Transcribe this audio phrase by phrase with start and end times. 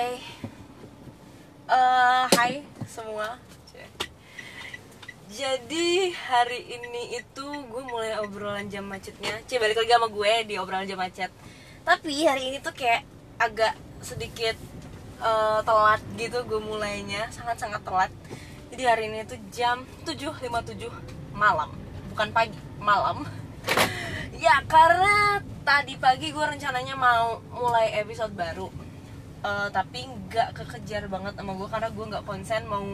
[0.00, 0.16] Oke.
[1.68, 3.36] Eh, hai semua.
[5.28, 9.44] Jadi hari ini itu gue mulai obrolan jam macetnya.
[9.44, 11.28] Cie balik lagi sama gue di obrolan jam macet.
[11.84, 13.04] Tapi hari ini tuh kayak
[13.36, 14.56] agak sedikit
[15.20, 18.08] eh, telat gitu gue mulainya, sangat-sangat telat.
[18.72, 20.80] Jadi hari ini tuh jam 7.57
[21.36, 21.76] malam,
[22.08, 23.28] bukan pagi, malam.
[24.48, 28.79] ya karena tadi pagi gue rencananya mau mulai episode baru
[29.40, 32.84] Eh, tapi nggak kekejar banget sama gue karena gue nggak konsen mau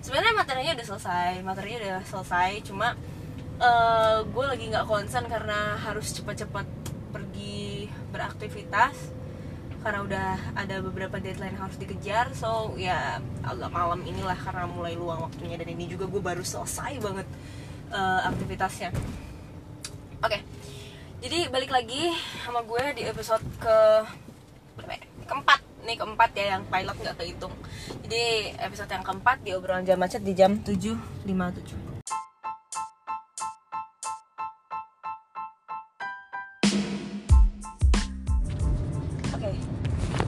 [0.00, 2.96] sebenarnya materinya udah selesai materinya udah selesai cuma
[3.60, 6.64] eh, gue lagi nggak konsen karena harus cepat-cepat
[7.12, 8.96] pergi beraktivitas
[9.84, 14.96] karena udah ada beberapa deadline yang harus dikejar so ya agak malam inilah karena mulai
[14.96, 17.28] luang waktunya dan ini juga gue baru selesai banget
[17.92, 18.88] eh, aktivitasnya
[20.24, 20.38] oke
[21.20, 22.08] jadi balik lagi
[22.40, 23.76] sama gue di episode ke
[24.80, 25.04] berapa ya?
[25.28, 27.54] keempat nih keempat ya yang pilot nggak kehitung.
[28.04, 31.94] Jadi episode yang keempat di obrolan jam macet di jam 7.57
[39.34, 39.52] oke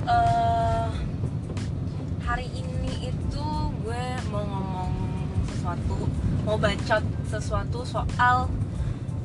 [0.08, 0.86] eh,
[2.24, 3.46] hari ini itu
[3.84, 4.92] gue mau ngomong
[5.48, 5.96] sesuatu
[6.44, 8.48] mau bacot sesuatu soal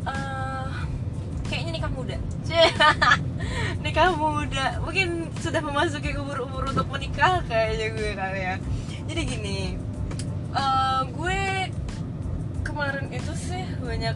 [0.07, 0.69] eh,
[1.49, 2.17] kayaknya nikah muda
[3.91, 4.79] nikah muda.
[4.79, 8.55] Mungkin sudah memasuki umur-umur untuk menikah kayaknya gue kali ya.
[9.03, 9.75] Jadi gini
[10.55, 11.39] eh, gue
[12.63, 14.15] kemarin itu sih banyak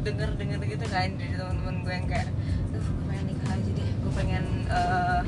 [0.00, 2.28] denger-denger gitu kan dari teman-teman gue yang kayak
[2.72, 2.80] gue
[3.12, 3.90] pengen nikah aja deh.
[4.00, 5.20] Gue pengen eh,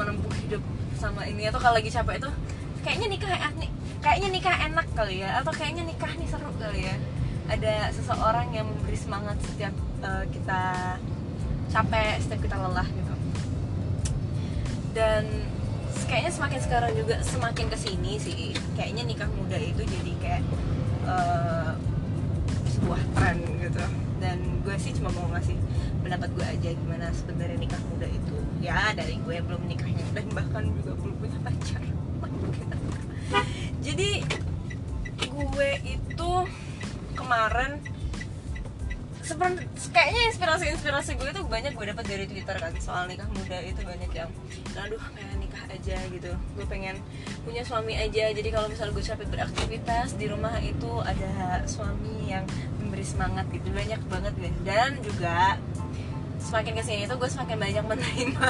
[0.00, 0.64] menempuh hidup
[0.96, 1.44] sama ini.
[1.52, 2.30] Atau kalau lagi capek itu
[2.80, 3.68] kayaknya nikah enak
[4.00, 5.44] kayaknya nikah enak kali ya.
[5.44, 6.96] Atau kayaknya nikah nih seru kali ya.
[7.52, 9.76] Ada seseorang yang memberi semangat setiap
[10.08, 10.96] eh, kita
[11.70, 13.09] capek setiap kita lelah gitu
[14.92, 15.26] dan
[16.06, 18.54] kayaknya semakin sekarang juga semakin ke sini sih.
[18.74, 20.42] Kayaknya nikah muda itu jadi kayak
[21.06, 21.72] eh,
[22.78, 23.82] sebuah tren gitu.
[24.20, 25.56] Dan gue sih cuma mau ngasih
[26.04, 28.36] pendapat gue aja gimana sebenarnya nikah muda itu.
[28.60, 31.82] Ya dari gue yang belum nikahnya dan bahkan juga belum punya pacar.
[33.86, 34.10] Jadi
[35.30, 36.30] gue itu
[37.16, 37.79] kemarin
[39.40, 43.56] seperti kayaknya inspirasi inspirasi gue itu banyak gue dapat dari twitter kan soal nikah muda
[43.64, 44.28] itu banyak yang
[44.76, 46.30] aduh pengen nikah aja gitu.
[46.52, 47.00] Gue pengen
[47.48, 48.36] punya suami aja.
[48.36, 52.44] Jadi kalau misalnya gue capek beraktivitas di rumah itu ada suami yang
[52.84, 53.72] memberi semangat gitu.
[53.72, 54.56] Banyak banget guys.
[54.60, 55.56] Dan juga
[56.36, 58.48] semakin ke sini itu gue semakin banyak menerima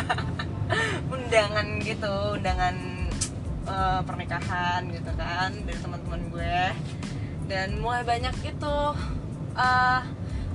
[1.14, 2.14] undangan gitu.
[2.34, 2.74] Undangan
[3.62, 6.58] eh, pernikahan gitu kan dari teman-teman gue.
[7.46, 8.74] Dan mulai banyak itu
[9.54, 10.02] eh,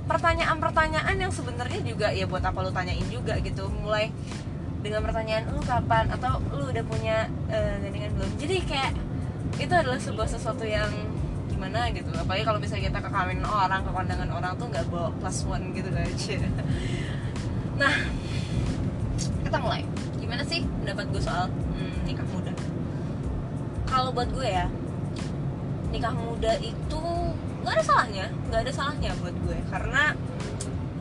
[0.06, 3.66] pertanyaan-pertanyaan yang sebenarnya juga ya buat apa lu tanyain juga gitu.
[3.82, 4.10] Mulai
[4.80, 6.10] dengan pertanyaan lu kapan?
[6.14, 8.30] Atau lu udah punya gandengan belum?
[8.38, 8.92] Jadi kayak
[9.56, 10.88] itu adalah sebuah sesuatu yang
[11.50, 12.12] gimana gitu.
[12.12, 15.72] Apalagi kalau misalnya kita ke kawin orang ke kondangan orang tuh nggak bawa plus one
[15.72, 16.36] gitu aja
[17.76, 17.92] nah
[19.44, 19.84] kita mulai.
[20.16, 22.52] Gimana sih pendapat gue soal hmm, nikah muda?
[23.86, 24.66] Kalau buat gue ya
[25.92, 27.04] nikah muda itu
[27.66, 29.58] nggak ada salahnya nggak ada salahnya buat gue.
[29.66, 30.14] Karena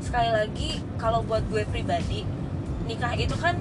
[0.02, 2.26] sekali lagi kalau buat gue pribadi
[2.90, 3.54] nikah itu kan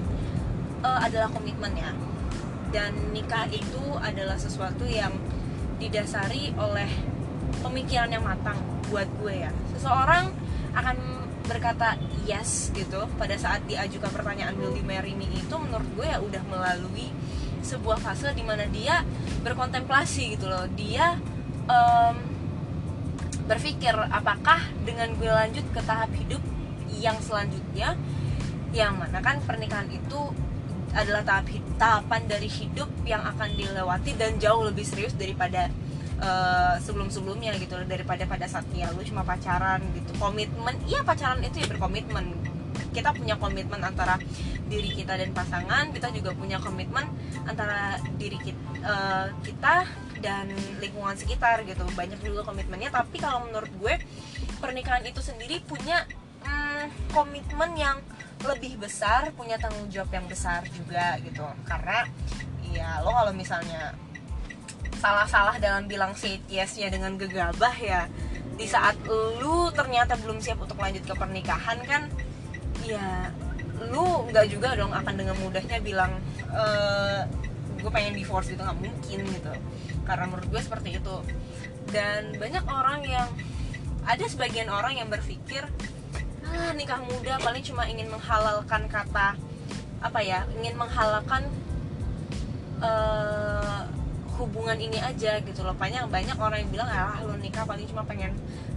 [0.81, 1.93] eh, adalah komitmen ya.
[2.73, 5.13] Dan nikah itu adalah sesuatu yang
[5.77, 6.89] didasari oleh
[7.61, 8.57] pemikiran yang matang
[8.89, 9.53] buat gue ya.
[9.77, 10.33] Seseorang
[10.73, 10.97] akan
[11.45, 11.93] berkata
[12.25, 16.41] yes gitu pada saat diajukan pertanyaan will you marry me itu menurut gue ya udah
[16.49, 17.13] melalui
[17.61, 19.05] sebuah fase di mana dia
[19.45, 20.65] berkontemplasi gitu loh.
[20.73, 21.21] Dia
[21.69, 22.34] em,
[23.45, 26.41] berpikir apakah dengan gue lanjut ke tahap hidup
[26.97, 27.93] yang selanjutnya
[28.73, 30.33] yang mana kan pernikahan itu
[30.95, 35.67] adalah tahap tahapan dari hidup yang akan dilewati dan jauh lebih serius daripada
[36.19, 40.11] eh, sebelum-sebelumnya gitu daripada pada saat ya lu cuma pacaran gitu.
[40.15, 42.31] Komitmen iya pacaran itu ya berkomitmen.
[42.95, 44.15] Kita punya komitmen antara
[44.71, 47.05] diri kita dan pasangan kita juga punya komitmen
[47.43, 49.83] antara diri kita, kita
[50.25, 50.49] dan
[50.81, 51.85] lingkungan sekitar gitu.
[51.93, 53.93] Banyak juga komitmennya tapi kalau menurut gue
[54.57, 56.09] pernikahan itu sendiri punya
[56.41, 58.01] mm, komitmen yang
[58.41, 61.45] lebih besar punya tanggung jawab yang besar juga gitu.
[61.69, 62.09] Karena
[62.73, 63.93] ya lo kalau misalnya
[64.97, 68.09] salah-salah dalam bilang say yes ya dengan gegabah ya
[68.55, 68.95] di saat
[69.43, 72.07] lu ternyata belum siap untuk lanjut ke pernikahan kan
[72.87, 73.29] ya
[73.91, 76.15] lu nggak juga dong akan dengan mudahnya bilang
[76.55, 77.27] eh
[77.75, 79.53] gue pengen divorce gitu nggak mungkin gitu
[80.05, 81.17] karena menurut gue seperti itu.
[81.89, 83.29] Dan banyak orang yang
[84.05, 85.65] ada sebagian orang yang berpikir
[86.45, 89.33] ah nikah muda paling cuma ingin menghalalkan kata
[89.97, 91.49] apa ya ingin menghalalkan
[92.85, 93.81] eh,
[94.37, 95.73] hubungan ini aja gitu loh.
[95.73, 98.31] Banyak banyak orang yang bilang ah lu nikah paling cuma pengen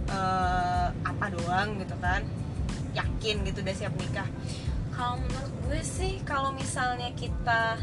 [0.09, 2.25] eh, apa doang gitu kan.
[2.97, 4.25] Yakin gitu udah siap nikah.
[4.97, 7.77] Kalau menurut gue sih kalau misalnya kita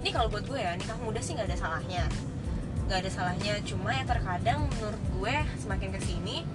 [0.00, 2.06] ini kalau buat gue ya nikah muda sih nggak ada salahnya
[2.88, 3.60] nggak ada salahnya.
[3.68, 6.48] Cuma ya terkadang menurut gue semakin ke sini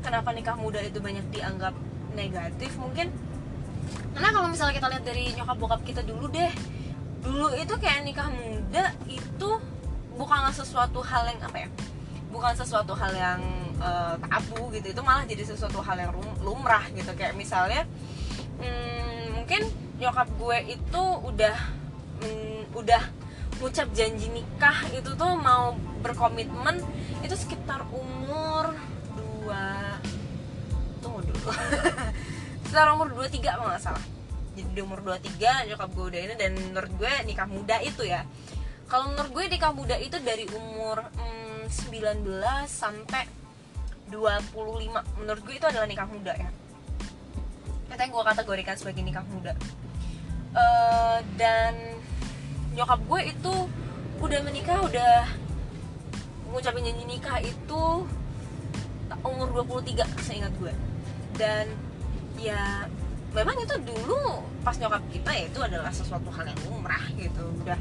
[0.00, 1.76] kenapa nikah muda itu banyak dianggap
[2.16, 2.72] negatif?
[2.80, 3.12] Mungkin
[4.16, 6.48] karena kalau misalnya kita lihat dari nyokap bokap kita dulu deh
[7.20, 9.50] dulu itu kayak nikah muda itu
[10.16, 11.68] bukanlah sesuatu hal yang apa ya?
[12.32, 13.40] Bukan sesuatu hal yang
[13.76, 14.96] eh, tabu gitu.
[14.96, 17.12] Itu malah jadi sesuatu hal yang lumrah gitu.
[17.12, 17.84] Kayak misalnya
[18.64, 19.68] hmm, mungkin
[20.00, 21.56] nyokap gue itu udah
[22.24, 23.19] mm, udah
[23.60, 26.80] ngucap janji nikah itu tuh mau berkomitmen
[27.20, 28.72] itu sekitar umur
[29.12, 30.00] dua
[31.04, 31.52] tunggu dulu.
[32.64, 34.04] Sekitar umur 23 kalau nggak salah.
[34.56, 38.24] Jadi di umur 23 nyokap gue udah ini dan menurut gue nikah muda itu ya.
[38.88, 42.24] Kalau menurut gue nikah muda itu dari umur mm, 19
[42.66, 43.24] sampai
[44.08, 46.50] 25 menurut gue itu adalah nikah muda ya.
[47.90, 49.52] Yang gue kategorikan sebagai nikah muda.
[50.50, 51.99] Eh, dan
[52.80, 53.54] nyokap gue itu
[54.24, 55.28] udah menikah udah
[56.48, 57.82] ngucapin janji nikah itu
[59.20, 60.72] umur 23 seingat gue.
[61.36, 61.68] Dan
[62.40, 62.88] ya
[63.36, 67.44] memang itu dulu pas nyokap kita ya itu adalah sesuatu hal yang lumrah gitu.
[67.60, 67.76] Udah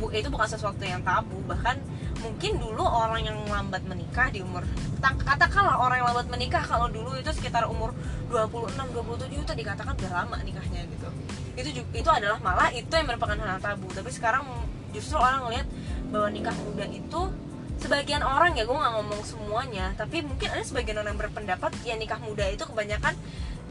[0.00, 1.36] bu, itu bukan sesuatu yang tabu.
[1.44, 1.76] Bahkan
[2.24, 4.64] mungkin dulu orang yang lambat menikah di umur
[4.98, 7.94] tak- katakanlah orang yang lambat menikah kalau dulu itu sekitar umur
[8.26, 11.08] 26 27 itu dikatakan udah lama nikahnya gitu
[11.58, 13.90] itu ju- itu adalah malah itu yang merupakan hal tabu.
[13.90, 14.46] Tapi sekarang
[14.94, 15.66] justru orang ngelihat
[16.08, 17.20] bahwa nikah muda itu
[17.78, 21.94] sebagian orang ya gue nggak ngomong semuanya tapi mungkin ada sebagian orang yang berpendapat ya
[21.94, 23.14] nikah muda itu kebanyakan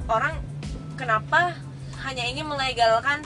[0.07, 0.39] orang
[0.95, 1.59] kenapa
[2.07, 3.19] hanya ingin melegalkan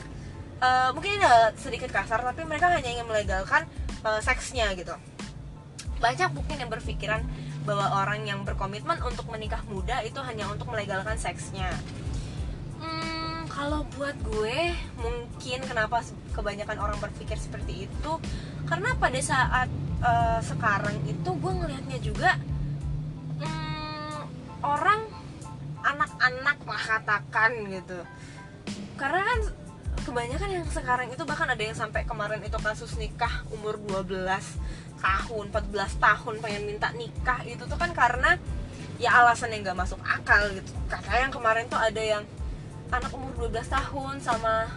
[0.57, 1.27] eh, mungkin ini
[1.59, 3.69] sedikit kasar tapi mereka hanya ingin melegalkan
[4.01, 4.97] eh, seksnya gitu.
[6.01, 7.21] Banyak mungkin yang berpikiran
[7.61, 11.69] bahwa orang yang berkomitmen untuk menikah muda itu hanya untuk melegalkan seksnya
[13.51, 15.99] kalau buat gue mungkin kenapa
[16.31, 18.11] kebanyakan orang berpikir seperti itu?
[18.63, 19.67] Karena pada saat
[19.99, 22.39] eh, sekarang itu gue ngelihatnya juga
[23.43, 24.19] hmm,
[24.63, 25.03] orang
[25.83, 27.99] anak-anak lah katakan gitu.
[28.95, 29.39] Karena kan
[30.07, 34.25] kebanyakan yang sekarang itu bahkan ada yang sampai kemarin itu kasus nikah umur 12
[35.01, 38.37] tahun 14 tahun pengen minta nikah itu tuh kan karena
[39.01, 40.71] ya alasan yang gak masuk akal gitu.
[40.87, 42.23] Katanya yang kemarin tuh ada yang
[42.91, 44.67] anak umur 12 tahun sama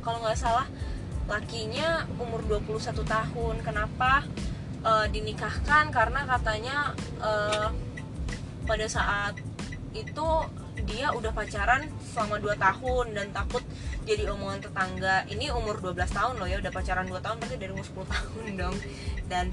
[0.00, 0.66] kalau nggak salah
[1.24, 3.54] lakinya umur 21 tahun.
[3.64, 4.24] Kenapa
[4.84, 5.90] eh, dinikahkan?
[5.90, 7.68] Karena katanya eh,
[8.64, 9.34] pada saat
[9.94, 10.28] itu
[10.84, 13.64] dia udah pacaran selama 2 tahun dan takut
[14.04, 15.24] jadi omongan tetangga.
[15.30, 18.44] Ini umur 12 tahun loh ya udah pacaran 2 tahun berarti dari umur 10 tahun
[18.60, 18.76] dong.
[19.26, 19.46] Dan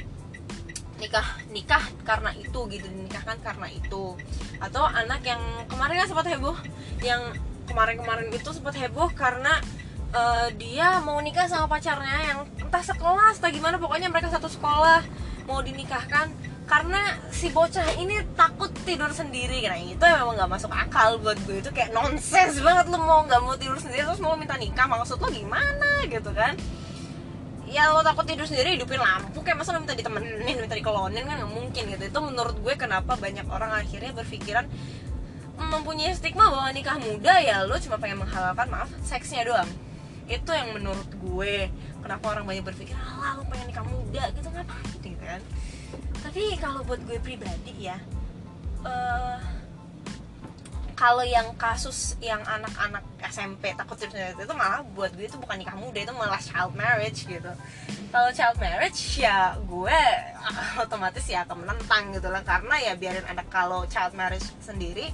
[1.02, 4.20] nikah nikah karena itu gitu dinikahkan karena itu.
[4.60, 5.42] Atau anak yang
[5.72, 6.58] kemarin kan sempat heboh
[7.00, 7.32] yang
[7.72, 9.64] kemarin-kemarin itu sempat heboh karena
[10.12, 15.02] eh, dia mau nikah sama pacarnya yang entah sekelas entah gimana pokoknya mereka satu sekolah
[15.48, 16.52] mau dinikahkan.
[16.72, 21.60] Karena si bocah ini takut tidur sendiri nah itu memang nggak masuk akal buat gue.
[21.60, 25.20] Itu kayak nonsens banget lo mau nggak mau tidur sendiri terus mau minta nikah maksud
[25.20, 26.56] lo gimana gitu kan?
[27.68, 31.44] Ya lo takut tidur sendiri hidupin lampu kayak masa lo minta ditemenin minta dikelonin kan
[31.44, 32.04] nggak mungkin gitu.
[32.08, 34.64] Itu menurut gue kenapa banyak orang akhirnya berpikiran
[35.70, 39.70] mempunyai stigma bahwa nikah muda ya lo cuma pengen menghalalkan maaf seksnya doang.
[40.26, 41.70] Itu yang menurut gue.
[42.02, 45.42] Kenapa orang banyak berpikir alah lo pengen nikah muda gitu ngapain gitu kan?
[46.26, 47.98] Tapi kalau buat gue pribadi ya
[48.82, 49.38] eh
[51.02, 55.74] kalau yang kasus yang anak-anak SMP takut sendiri itu malah buat gue itu bukan nikah
[55.74, 57.50] muda itu malah child marriage gitu.
[58.14, 60.00] Kalau child marriage ya gue
[60.86, 62.46] otomatis ya akan menentang gitu lah.
[62.46, 65.10] Karena ya biarin ada kalau child marriage sendiri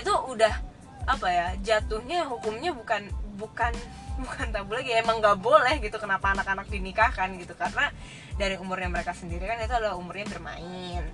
[0.00, 0.54] itu udah
[1.02, 3.74] apa ya jatuhnya hukumnya bukan bukan
[4.22, 7.90] bukan tabu lagi emang nggak boleh gitu kenapa anak-anak dinikahkan gitu karena
[8.36, 11.04] dari umurnya mereka sendiri kan itu adalah umurnya bermain.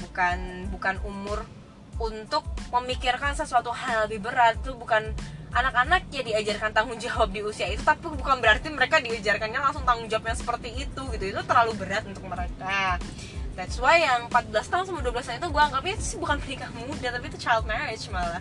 [0.00, 1.44] Bukan bukan umur
[2.00, 5.12] untuk memikirkan sesuatu hal lebih berat itu bukan
[5.52, 10.08] anak-anak ya diajarkan tanggung jawab di usia itu tapi bukan berarti mereka diajarkannya langsung tanggung
[10.08, 12.96] jawabnya seperti itu gitu itu terlalu berat untuk mereka
[13.52, 16.70] that's why yang 14 tahun sama 12 tahun itu gue anggapnya itu sih bukan menikah
[16.72, 18.40] muda tapi itu child marriage malah.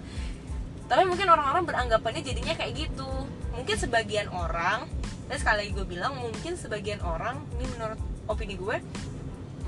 [0.87, 3.09] Tapi mungkin orang-orang beranggapannya jadinya kayak gitu.
[3.55, 4.87] Mungkin sebagian orang
[5.27, 8.83] dan sekali lagi gue bilang mungkin sebagian orang ini menurut opini gue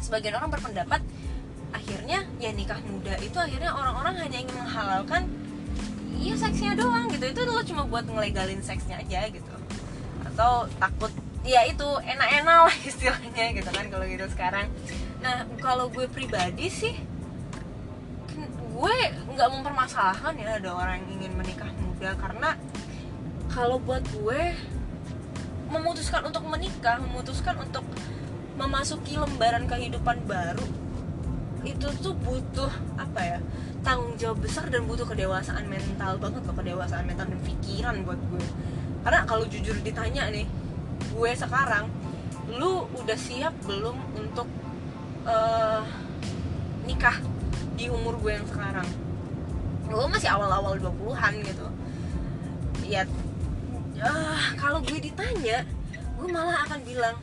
[0.04, 1.00] sebagian orang berpendapat
[1.72, 5.24] akhirnya ya nikah muda itu akhirnya orang-orang hanya ingin menghalalkan
[6.20, 7.32] iya seksnya doang gitu.
[7.32, 9.56] Itu lo cuma buat ngelegalin seksnya aja gitu.
[10.28, 11.12] Atau takut
[11.44, 14.72] ya itu enak-enak lah istilahnya gitu kan kalau gitu sekarang
[15.24, 16.96] nah kalau gue pribadi sih
[18.74, 18.98] gue
[19.32, 22.12] nggak mempermasalahkan ya ada orang yang ingin menikah muda.
[22.20, 22.58] Karena
[23.48, 24.52] kalau buat gue
[25.72, 27.86] memutuskan untuk menikah memutuskan untuk
[28.60, 30.68] memasuki lembaran kehidupan baru
[31.64, 33.40] itu tuh butuh apa ya
[33.82, 38.46] tanggung jawab besar dan butuh kedewasaan mental banget loh kedewasaan mental dan pikiran buat gue.
[39.08, 40.44] Karena kalau jujur ditanya nih
[41.14, 41.88] gue sekarang
[42.52, 44.46] lu udah siap belum untuk
[45.28, 45.82] uh,
[46.88, 47.18] nikah
[47.76, 48.88] di umur gue yang sekarang.
[49.88, 51.68] Gue masih awal-awal 20-an gitu.
[52.88, 53.08] Ya
[54.04, 55.64] uh, kalau gue ditanya
[55.94, 57.16] gue malah akan bilang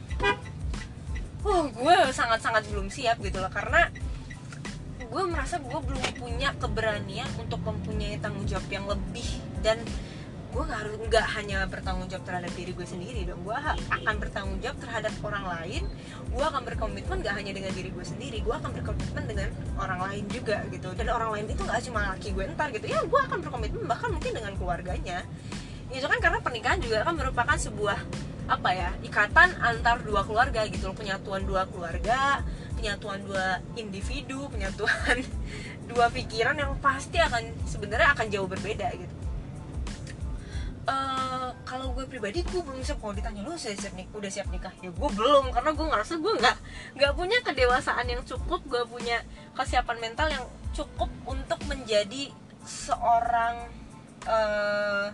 [1.41, 3.53] oh gue sangat-sangat belum siap gitu loh.
[3.53, 3.89] Karena
[5.11, 9.27] gue merasa gue belum punya keberanian untuk mempunyai tanggung jawab yang lebih
[9.65, 9.83] dan
[10.51, 13.41] gue nggak harus nggak hanya bertanggung jawab terhadap diri gue sendiri dong.
[13.47, 15.83] Gue akan bertanggung jawab terhadap orang lain.
[16.31, 20.25] Gue akan berkomitmen gak hanya dengan diri gue sendiri gue akan berkomitmen dengan orang lain
[20.27, 20.91] juga gitu.
[20.99, 22.87] Dan orang lain itu nggak cuma laki gue ntar gitu.
[22.91, 25.23] Ya gue akan berkomitmen bahkan mungkin dengan keluarganya.
[25.91, 27.99] Itu kan karena pernikahan juga kan merupakan sebuah
[28.51, 30.97] apa ya ikatan antar dua keluarga gitu loh.
[30.99, 32.43] Penyatuan dua keluarga
[32.81, 35.21] penyatuan dua individu penyatuan
[35.93, 39.20] dua pikiran yang pasti akan sebenarnya akan jauh berbeda gitu
[40.91, 42.99] Uh, kalau gue pribadi gue belum siap.
[42.99, 44.75] Kalau ditanya lu udah siap nik udah siap nikah?
[44.83, 46.57] Ya gue belum karena gue ngerasa gue nggak
[46.99, 49.23] nggak punya kedewasaan yang cukup gue punya
[49.55, 50.45] kesiapan mental yang
[50.75, 52.35] cukup untuk menjadi
[52.67, 53.71] seorang
[54.27, 55.07] uh,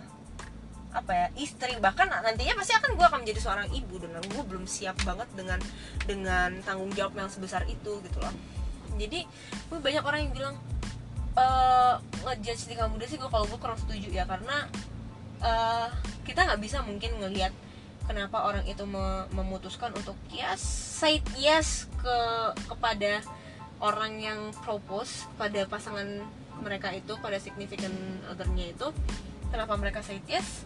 [0.97, 1.77] apa ya istri.
[1.77, 5.61] Bahkan nantinya pasti akan gue akan menjadi seorang ibu dan gue belum siap banget dengan
[6.09, 8.33] dengan tanggung jawab yang sebesar itu gitu loh.
[8.97, 9.29] Jadi
[9.69, 10.55] gue banyak orang yang bilang
[11.37, 11.45] e,
[12.25, 14.09] ngejudge nikah muda sih gue kalau gue kurang setuju.
[14.09, 14.65] Ya karena
[15.41, 15.87] uh,
[16.25, 17.53] kita nggak bisa mungkin ngelihat
[18.07, 18.87] kenapa orang itu
[19.35, 20.63] memutuskan untuk yes
[20.97, 22.17] say yes ke
[22.71, 23.19] kepada
[23.83, 26.23] orang yang propose pada pasangan
[26.63, 27.93] mereka itu pada significant
[28.31, 28.87] othernya itu.
[29.53, 30.65] Kenapa mereka say yes?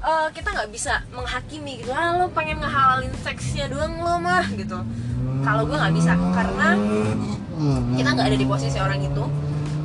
[0.00, 4.76] Uh, kita nggak bisa menghakimi gitu ah lo pengen ngehalalin seksnya doang lo mah gitu.
[5.40, 6.68] Kalau gue nggak bisa karena
[7.96, 9.24] kita nggak ada di posisi orang itu.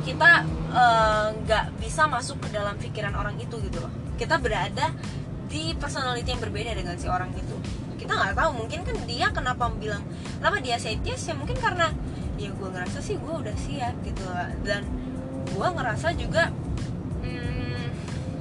[0.04, 0.30] Kita
[0.70, 4.90] eh, nggak uh, bisa masuk ke dalam pikiran orang itu gitu loh kita berada
[5.46, 7.56] di personality yang berbeda dengan si orang itu.
[7.96, 10.02] Kita nggak tahu mungkin kan dia kenapa bilang
[10.40, 11.30] kenapa dia say yes?
[11.30, 11.92] Ya mungkin karena
[12.36, 14.24] ya gue ngerasa sih gue udah siap gitu.
[14.66, 14.82] Dan
[15.46, 16.50] gue ngerasa juga
[17.22, 17.84] hmm,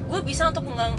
[0.10, 0.96] gue bisa untuk mem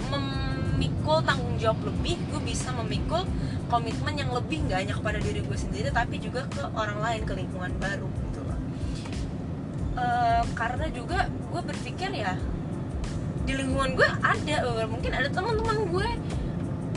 [0.77, 3.25] memikul tanggung jawab lebih gue bisa memikul
[3.67, 7.33] komitmen yang lebih nggak hanya kepada diri gue sendiri tapi juga ke orang lain ke
[7.33, 8.59] lingkungan baru gitu loh.
[9.97, 12.37] Uh, karena juga gue berpikir ya
[13.47, 14.55] di lingkungan gue ada
[14.91, 16.09] mungkin ada teman-teman gue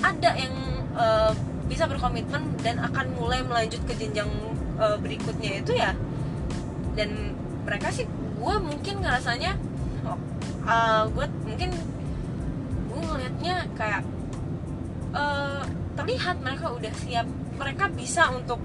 [0.03, 0.55] ada yang
[0.99, 1.33] uh,
[1.71, 4.27] bisa berkomitmen dan akan mulai melanjut ke jenjang
[4.83, 5.95] uh, berikutnya itu ya.
[6.99, 9.55] Dan mereka sih gue mungkin ngerasanya
[10.67, 11.71] uh, gue mungkin
[12.91, 14.03] ngelihatnya kayak
[15.15, 15.63] uh,
[15.95, 17.27] terlihat mereka udah siap.
[17.61, 18.59] Mereka bisa untuk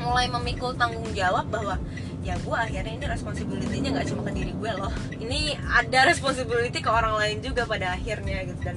[0.00, 1.76] mulai memikul tanggung jawab bahwa
[2.20, 4.92] ya gue akhirnya ini responsibility-nya nggak cuma ke diri gue loh.
[5.16, 8.60] Ini ada responsibility ke orang lain juga pada akhirnya gitu.
[8.60, 8.76] Dan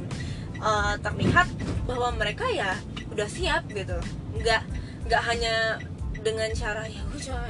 [0.63, 1.47] uh, terlihat
[1.83, 2.75] bahwa mereka ya
[3.11, 3.99] udah siap gitu.
[4.39, 4.63] Nggak
[5.11, 5.77] nggak hanya
[6.23, 7.43] dengan cara ya gue cuma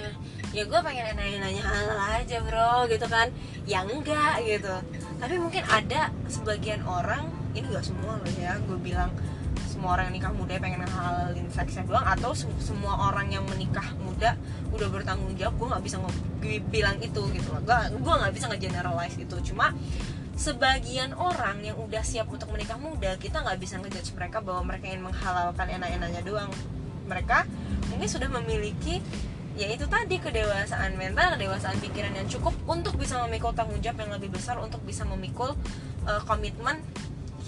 [0.54, 3.30] ya gue pengen nanya-nanya hal aja bro gitu kan.
[3.70, 4.76] Ya enggak gitu.
[5.22, 9.14] Tapi mungkin ada sebagian orang ini gak semua loh ya gue bilang
[9.84, 14.40] semua orang yang nikah muda pengen ngehalalin seksnya doang atau semua orang yang menikah muda
[14.72, 15.98] udah bertanggung jawab gue nggak bisa
[16.72, 17.60] bilang itu gitu loh.
[17.68, 19.76] Gue gue nggak bisa ngegeneralize itu cuma
[20.40, 24.88] sebagian orang yang udah siap untuk menikah muda kita nggak bisa ngejudge mereka bahwa mereka
[24.88, 26.52] ingin menghalalkan enak-enaknya doang.
[27.04, 27.44] Mereka
[27.92, 29.04] mungkin sudah memiliki
[29.60, 34.16] ya itu tadi kedewasaan mental kedewasaan pikiran yang cukup untuk bisa memikul tanggung jawab yang
[34.16, 35.52] lebih besar untuk bisa memikul
[36.08, 36.80] uh, komitmen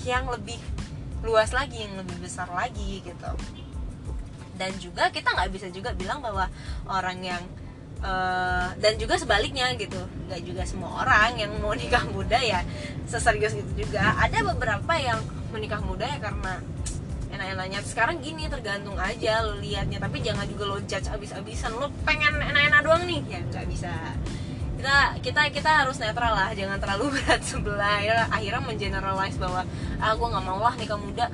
[0.03, 0.59] yang lebih
[1.25, 3.31] luas lagi yang lebih besar lagi gitu.
[4.55, 6.47] Dan juga kita nggak bisa juga bilang bahwa
[6.87, 7.43] orang yang
[8.05, 9.99] uh, dan juga sebaliknya gitu.
[10.29, 12.61] Nggak juga semua orang yang mau nikah muda ya
[13.09, 14.15] seserius itu juga.
[14.21, 15.19] Ada beberapa yang
[15.51, 16.61] menikah muda ya karena
[17.33, 17.79] enak-enaknya.
[17.83, 19.99] Sekarang gini tergantung aja lo liatnya.
[19.99, 21.75] Tapi jangan juga lo judge abis-abisan.
[21.75, 23.21] Lo pengen enak-enak doang nih.
[23.27, 23.91] Ya nggak bisa
[24.75, 27.97] kita kita kita harus netral lah jangan terlalu berat sebelah.
[28.03, 29.63] Ya, akhirnya mengeneralize bahwa
[29.97, 31.31] ah gue nggak mau lah nikah muda.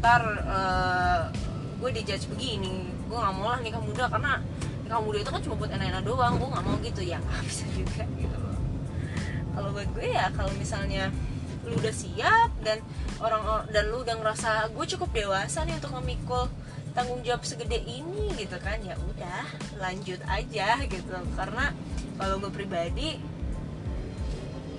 [0.00, 1.22] Ntar uh,
[1.80, 4.38] gue dijudge begini gue nggak mau lah nikah muda karena
[4.86, 7.00] nikah muda itu kan cuma buat enak-enak doang gue nggak mau gitu.
[7.02, 8.56] Ya nggak bisa juga gitu loh.
[9.50, 11.10] Kalau buat gue ya kalau misalnya
[11.60, 12.80] lu udah siap dan
[13.20, 16.48] orang dan lu udah ngerasa gue cukup dewasa nih untuk memikul
[16.92, 19.42] tanggung jawab segede ini gitu kan ya udah
[19.78, 21.16] lanjut aja gitu.
[21.38, 21.74] Karena
[22.18, 23.16] kalau gue pribadi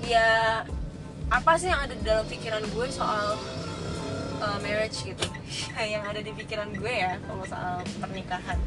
[0.05, 0.61] ya
[1.31, 3.39] apa sih yang ada di dalam pikiran gue soal
[4.43, 5.25] uh, marriage gitu?
[5.79, 8.59] Yang ada di pikiran gue ya kalau soal pernikahan.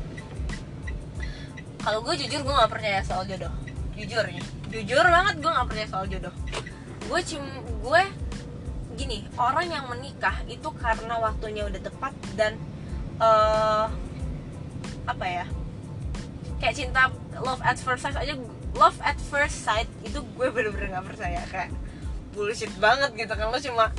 [1.84, 3.52] Kalau gue jujur gue nggak percaya soal jodoh.
[3.94, 6.34] Jujur ya jujur banget gue nggak percaya soal jodoh.
[7.06, 7.44] Gue cim
[7.84, 8.02] gue
[8.94, 12.54] gini orang yang menikah itu karena waktunya udah tepat dan
[13.20, 13.86] uh,
[15.04, 15.46] apa ya?
[16.62, 17.02] Kayak cinta
[17.42, 18.34] love at first sight aja
[18.74, 21.42] love at first sight itu gue bener-bener nggak percaya.
[21.50, 21.70] Kayak
[22.34, 23.94] bullshit banget gitu kan lo cuma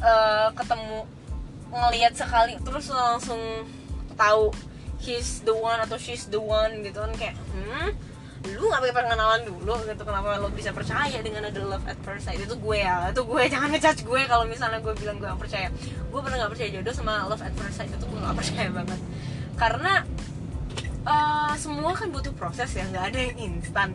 [0.00, 1.04] uh, ketemu
[1.68, 3.40] ngelihat sekali terus langsung
[4.16, 4.48] tahu
[4.98, 7.92] he's the one atau she's the one gitu kan kayak hmm
[8.46, 12.30] lu gak pakai pengenalan dulu gitu kenapa lo bisa percaya dengan ada love at first
[12.30, 12.38] sight?
[12.38, 13.42] Itu gue ya itu gue.
[13.52, 15.68] Jangan ngejudge gue kalau misalnya gue bilang gue gak percaya.
[16.08, 19.00] Gue pernah gak percaya jodoh sama love at first sight itu gue gak percaya banget.
[19.58, 19.92] Karena
[21.02, 23.88] uh, semua kan butuh proses ya nggak ada yang instan.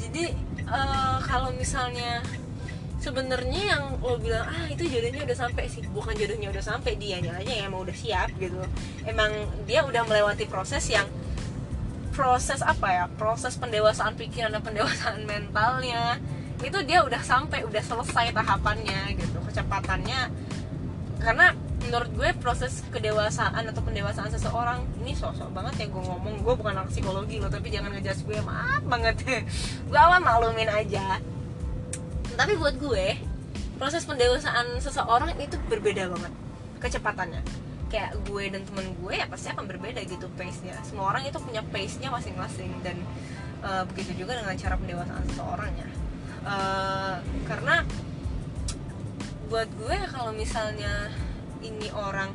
[0.00, 0.32] Jadi
[0.66, 2.24] uh, kalau misalnya
[3.02, 5.84] sebenarnya yang lo bilang ah itu jodohnya udah sampai sih.
[5.90, 8.62] Bukan jodohnya udah sampai dia aja yang emang udah siap gitu.
[9.04, 9.30] Emang
[9.68, 11.04] dia udah melewati proses yang
[12.12, 13.04] proses apa ya?
[13.16, 16.20] Proses pendewasaan pikiran dan pendewasaan mentalnya
[16.62, 20.30] itu dia udah sampai udah selesai tahapannya gitu kecepatannya.
[21.18, 21.50] Karena
[21.82, 26.46] menurut gue proses kedewasaan atau pendewasaan seseorang ini sosok banget ya gue ngomong.
[26.46, 29.18] Gue bukan anak psikologi loh tapi jangan ngejudge gue maaf banget.
[29.90, 31.18] Gue awal maklumin aja.
[32.32, 33.18] Tapi buat gue
[33.76, 36.32] proses pendewasaan seseorang itu berbeda banget
[36.78, 37.42] kecepatannya
[37.92, 41.36] kayak gue dan temen gue ya pasti akan berbeda gitu pace nya semua orang itu
[41.36, 42.96] punya pace nya masing-masing dan
[43.60, 45.88] uh, begitu juga dengan cara pendewasaan seseorangnya
[46.48, 47.84] uh, karena
[49.52, 51.12] buat gue kalau misalnya
[51.60, 52.32] ini orang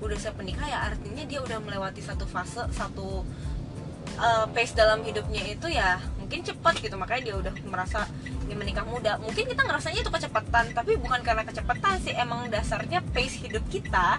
[0.00, 3.24] udah siap menikah ya artinya dia udah melewati satu fase satu
[4.16, 6.96] uh, pace dalam hidupnya itu ya mungkin cepat gitu.
[6.98, 8.08] Makanya dia udah merasa
[8.48, 9.20] dia menikah muda.
[9.22, 12.14] Mungkin kita ngerasanya itu kecepatan tapi bukan karena kecepatan sih.
[12.16, 14.18] Emang dasarnya pace hidup kita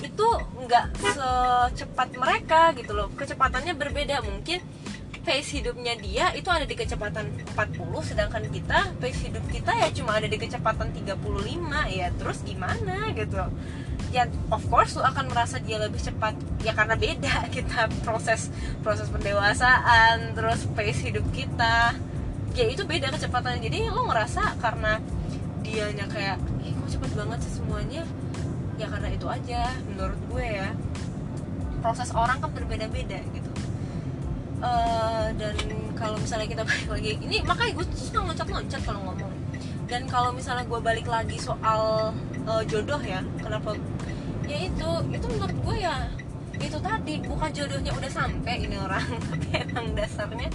[0.00, 0.28] itu
[0.66, 3.08] nggak secepat mereka gitu loh.
[3.14, 4.24] Kecepatannya berbeda.
[4.24, 4.60] Mungkin
[5.20, 10.16] pace hidupnya dia itu ada di kecepatan 40 sedangkan kita pace hidup kita ya cuma
[10.16, 11.20] ada di kecepatan 35
[11.92, 13.44] ya terus gimana gitu.
[14.10, 16.34] Ya of course lu akan merasa dia lebih cepat.
[16.64, 18.48] Ya karena beda kita proses
[18.80, 21.94] proses pendewasaan terus pace hidup kita.
[22.56, 23.60] Ya itu beda kecepatannya.
[23.60, 24.98] Jadi lo ngerasa karena
[25.60, 28.02] dianya kayak ih kok cepet banget sih semuanya
[28.80, 30.68] ya karena itu aja menurut gue ya.
[31.84, 33.50] Proses orang kan berbeda-beda gitu.
[34.60, 35.56] Uh, dan
[35.96, 39.32] kalau misalnya kita balik lagi ini makanya gue suka loncat-loncat kalau ngomong.
[39.84, 42.14] Dan kalau misalnya gue balik lagi soal
[42.48, 43.76] uh, jodoh ya kenapa?
[44.48, 46.08] Ya itu itu menurut gue ya
[46.60, 49.00] itu tadi bukan jodohnya udah sampai ini orang
[49.32, 50.52] tapi emang dasarnya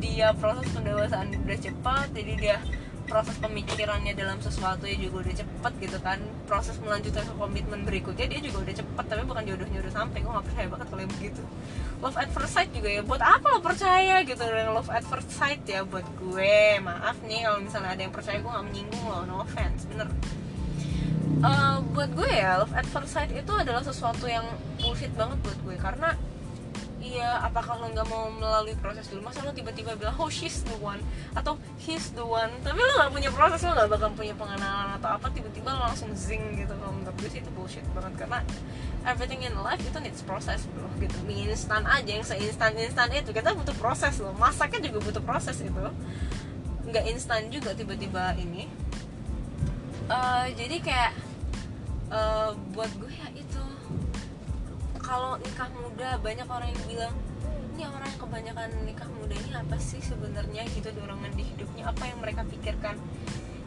[0.00, 2.56] dia proses pendewasaan udah cepat jadi dia
[3.04, 6.18] proses pemikirannya dalam sesuatu ya juga udah cepet gitu kan.
[6.48, 10.18] Proses melanjutkan komitmen berikutnya dia juga udah cepet tapi bukan jodohnya udah sampai.
[10.24, 11.42] Gue gak percaya banget kalau begitu
[12.04, 13.00] love at first sight juga ya.
[13.00, 14.44] Buat apa lo percaya gitu?
[14.44, 16.80] Dengan love at first sight ya buat gue.
[16.84, 19.24] Maaf nih kalau misalnya ada yang percaya gue gak menyinggung lo.
[19.24, 20.08] No offense bener.
[21.44, 24.44] Uh, buat gue ya love at first sight itu adalah sesuatu yang
[24.80, 25.76] bullshit banget buat gue.
[25.80, 26.12] Karena
[27.04, 30.76] iya apakah lo nggak mau melalui proses dulu masa lo tiba-tiba bilang oh she's the
[30.80, 30.98] one.
[31.36, 32.48] Atau he's the one.
[32.64, 36.08] Tapi lo nggak punya proses lo nggak bakal punya pengenalan atau apa tiba-tiba lo langsung
[36.16, 38.24] zing gitu kalau menurut gue sih itu bullshit banget.
[38.24, 38.40] Karena
[39.04, 40.88] everything in life itu needs proses bro.
[40.96, 43.30] Gitu mie instan aja yang seinstan instan itu.
[43.36, 44.32] Kita butuh proses loh.
[44.40, 45.84] Masaknya juga butuh proses itu.
[46.88, 48.64] Nggak instan juga tiba-tiba ini.
[50.04, 51.12] Uh, jadi kayak
[52.12, 53.28] uh, buat gue ya
[55.04, 57.14] kalau nikah muda banyak orang yang bilang
[57.74, 60.62] ini orang yang kebanyakan nikah muda ini apa sih sebenarnya?
[60.72, 61.90] Gitu dorongan di hidupnya.
[61.90, 62.96] Apa yang mereka pikirkan?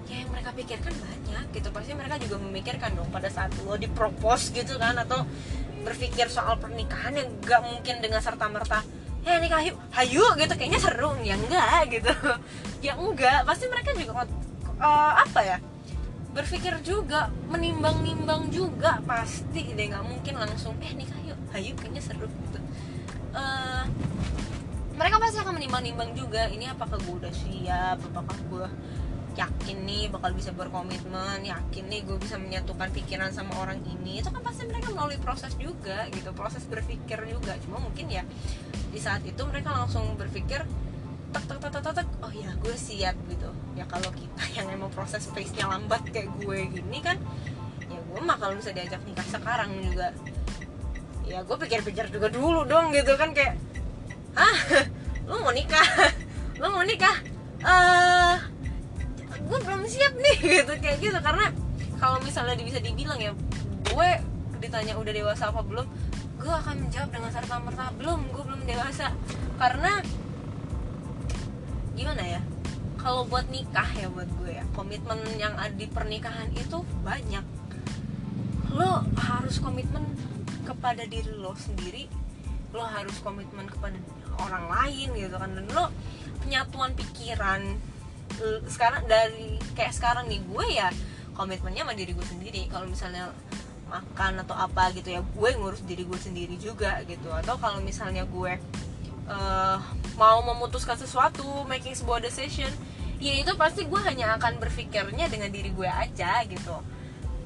[0.07, 1.67] Ya yang mereka pikirkan banyak gitu.
[1.69, 5.27] Pasti mereka juga memikirkan dong pada saat lo dipropos gitu kan atau
[5.83, 8.81] berpikir soal pernikahan yang gak mungkin dengan serta merta
[9.27, 10.53] ya nikah yuk hayu gitu.
[10.55, 11.11] Kayaknya seru.
[11.21, 12.11] Ya enggak gitu.
[12.77, 14.29] Ya enggak pasti mereka juga
[14.77, 15.57] uh, apa ya
[16.37, 19.01] berpikir juga menimbang-nimbang juga.
[19.03, 21.17] Pasti deh nggak mungkin langsung eh nikah
[21.61, 22.59] yuk hayu kayaknya seru gitu.
[23.33, 23.85] Uh,
[24.97, 28.67] mereka pasti akan menimbang-nimbang juga ini apakah gue udah siap apakah gue
[29.37, 34.25] yakin nih bakal bisa berkomitmen yakin nih gue bisa menyatukan pikiran sama orang ini.
[34.25, 37.53] Itu kan pasti mereka melalui proses juga gitu proses berpikir juga.
[37.61, 38.25] Cuma mungkin ya
[38.89, 40.65] di saat itu mereka langsung berpikir
[41.27, 43.49] tek tek tek tek, tek oh ya gue siap gitu.
[43.77, 47.21] Ya kalau kita yang emang proses pace nya lambat kayak gue gini kan
[47.87, 50.11] ya gue mah kalau bisa diajak nikah sekarang juga
[51.27, 53.59] ya gue pikir-pikir juga dulu dong gitu kan kayak
[54.39, 54.59] ah
[55.27, 55.87] lu mau nikah?
[56.55, 57.17] Lu mau nikah?
[57.61, 58.35] Eh
[59.37, 61.19] gue belum siap nih gitu kayak gitu.
[61.19, 61.51] Karena
[61.99, 63.31] kalau misalnya bisa dibilang ya
[63.91, 64.09] gue
[64.63, 65.85] ditanya udah dewasa apa belum
[66.37, 69.11] gue akan menjawab dengan serta merta belum gue belum dewasa.
[69.59, 69.99] Karena
[71.97, 72.41] gimana ya
[72.95, 77.43] kalau buat nikah ya buat gue ya komitmen yang ada di pernikahan itu banyak.
[78.71, 80.07] Lo harus komitmen
[80.67, 82.11] kepada diri lo sendiri
[82.75, 83.95] lo harus komitmen kepada
[84.43, 85.55] orang lain gitu kan.
[85.55, 85.87] Dan lo
[86.43, 87.63] penyatuan pikiran
[88.67, 90.91] sekarang dari kayak sekarang nih gue ya
[91.33, 92.61] komitmennya sama diri gue sendiri.
[92.67, 93.31] Kalau misalnya
[93.87, 97.31] makan atau apa gitu ya gue ngurus diri gue sendiri juga gitu.
[97.31, 98.59] Atau kalau misalnya gue
[99.31, 99.77] eh,
[100.19, 102.69] mau memutuskan sesuatu making sebuah decision
[103.17, 106.77] ya itu pasti gue hanya akan berpikirnya dengan diri gue aja gitu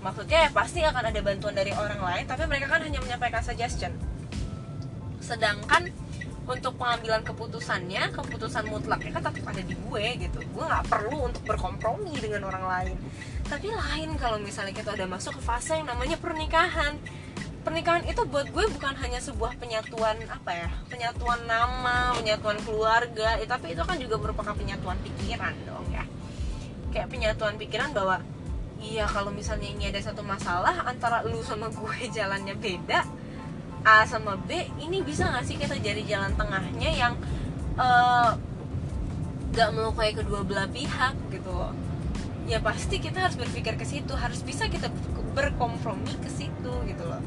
[0.01, 3.93] maksudnya ya pasti akan ada bantuan dari orang lain tapi mereka kan hanya menyampaikan suggestion.
[5.21, 5.93] Sedangkan
[6.41, 10.39] untuk pengambilan keputusannya keputusan mutlaknya kan tetap ada di gue gitu.
[10.51, 12.97] Gue nggak perlu untuk berkompromi dengan orang lain.
[13.45, 16.97] Tapi lain kalau misalnya kita udah masuk ke fase yang namanya pernikahan.
[17.61, 23.45] Pernikahan itu buat gue bukan hanya sebuah penyatuan apa ya penyatuan nama penyatuan keluarga ya,
[23.45, 26.01] tapi itu kan juga merupakan penyatuan pikiran dong ya.
[26.89, 28.25] Kayak penyatuan pikiran bahwa
[28.81, 33.05] iya kalau misalnya ini ada satu masalah antara lu sama gue jalannya beda
[33.81, 37.13] A sama B ini bisa nggak sih kita jadi jalan tengahnya yang
[37.77, 38.31] eh,
[39.51, 41.73] nggak melukai kedua belah pihak gitu?
[42.45, 44.93] Ya pasti kita harus berpikir ke situ harus bisa kita
[45.33, 47.21] berkompromi ke situ gitu loh.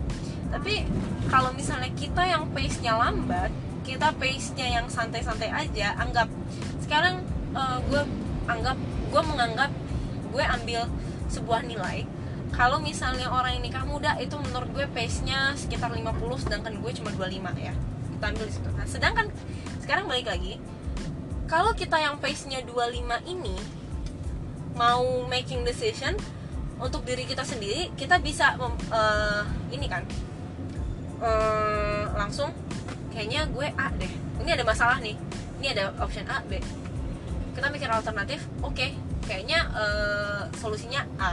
[0.55, 0.87] Tapi
[1.27, 3.51] kalau misalnya kita yang pace nya lambat
[3.83, 6.31] kita pace nya yang santai-santai aja anggap
[6.87, 7.19] sekarang
[7.51, 8.03] eh, gue
[8.47, 8.79] anggap
[9.11, 9.71] gue menganggap
[10.31, 10.87] gue ambil
[11.29, 12.05] sebuah nilai.
[12.55, 17.11] Kalau misalnya orang yang nikah muda itu menurut gue pace-nya sekitar 50 sedangkan gue cuma
[17.11, 17.75] 25 ya.
[18.15, 18.71] Kita ambil situ.
[18.71, 19.27] Nah sedangkan
[19.83, 20.57] sekarang balik lagi
[21.45, 23.57] kalau kita yang pace-nya 25 ini
[24.75, 26.17] mau making decision
[26.81, 28.57] untuk diri kita sendiri kita bisa
[28.91, 30.03] eh, ini kan
[31.21, 32.51] eh, langsung
[33.13, 34.13] kayaknya gue A deh.
[34.43, 35.15] Ini ada masalah nih.
[35.63, 36.59] Ini ada option A B.
[37.55, 41.33] Kita mikir alternatif oke kayaknya eh, solusinya A.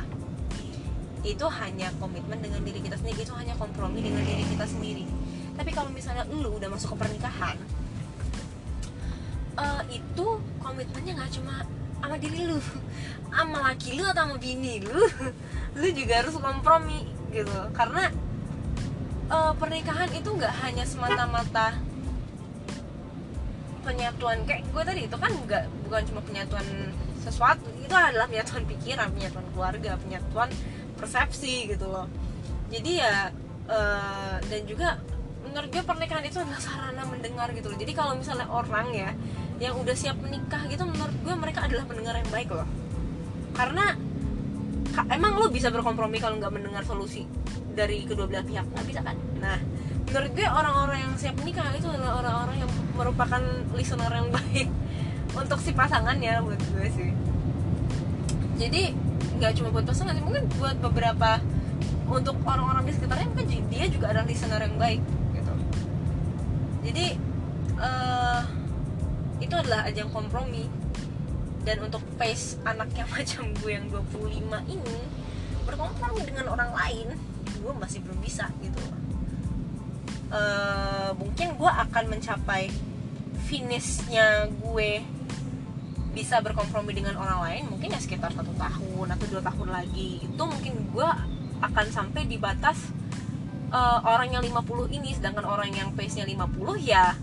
[1.21, 5.05] Itu hanya komitmen dengan diri kita sendiri itu hanya kompromi dengan diri kita sendiri.
[5.53, 7.57] Tapi kalau misalnya lu udah masuk ke pernikahan
[9.59, 10.27] eh, itu
[10.63, 11.61] komitmennya nggak cuma
[12.01, 12.57] sama diri lu
[13.35, 15.05] sama laki lu atau sama bini lu
[15.79, 17.53] lu juga harus kompromi gitu.
[17.77, 18.09] Karena
[19.29, 21.77] eh, pernikahan itu nggak hanya semata-mata
[23.81, 26.65] penyatuan kayak gue tadi itu kan nggak bukan cuma penyatuan
[27.21, 27.69] sesuatu.
[27.79, 30.49] Itu adalah penyatuan pikiran penyatuan keluarga penyatuan
[30.97, 32.09] persepsi gitu loh.
[32.73, 33.29] Jadi ya
[33.69, 34.97] eh, dan juga
[35.41, 37.77] menurut gue pernikahan itu adalah sarana mendengar gitu loh.
[37.77, 39.11] Jadi kalau misalnya orang ya
[39.61, 42.65] yang udah siap menikah gitu menurut gue mereka adalah pendengar yang baik loh.
[43.53, 43.93] Karena
[44.95, 47.27] ka- emang lo bisa berkompromi kalau nggak mendengar solusi
[47.75, 48.65] dari kedua belah pihak?
[48.65, 49.17] Nggak bisa kan?
[49.37, 49.59] Nah
[50.11, 53.41] menurut gue orang-orang yang siap menikah itu adalah orang-orang yang merupakan
[53.75, 54.67] listener yang baik
[55.35, 57.11] untuk si pasangannya buat gue sih.
[58.59, 58.93] Jadi
[59.39, 61.41] nggak cuma buat pasangan mungkin buat beberapa
[62.11, 65.01] untuk orang-orang di sekitarnya mungkin dia juga adalah listener yang baik
[65.33, 65.53] gitu.
[66.85, 67.05] Jadi
[67.79, 68.41] eh,
[69.41, 70.67] itu adalah ajang kompromi.
[71.61, 74.99] Dan untuk pace anak yang macam gue yang 25 ini
[75.61, 77.13] berkompromi dengan orang lain
[77.61, 78.81] gue masih belum bisa gitu.
[80.31, 82.71] Eh, mungkin gue akan mencapai
[83.45, 85.03] finishnya gue
[86.11, 90.43] bisa berkompromi dengan orang lain mungkin ya sekitar satu tahun atau dua tahun lagi itu
[90.43, 91.09] mungkin gue
[91.63, 92.91] akan sampai di batas
[93.71, 96.51] eh, orang yang 50 ini sedangkan orang yang pace nya 50
[96.83, 97.15] ya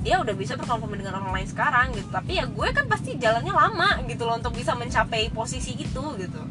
[0.00, 2.08] dia udah bisa berkompromi dengan orang lain sekarang gitu.
[2.08, 6.42] Tapi ya gue kan pasti jalannya lama gitu loh untuk bisa mencapai posisi itu gitu.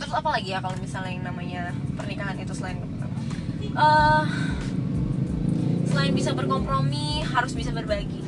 [0.00, 1.62] Terus apa lagi ya kalau misalnya yang namanya
[2.00, 2.80] pernikahan itu selain
[3.60, 4.24] eh
[5.92, 8.23] selain bisa berkompromi harus bisa berbagi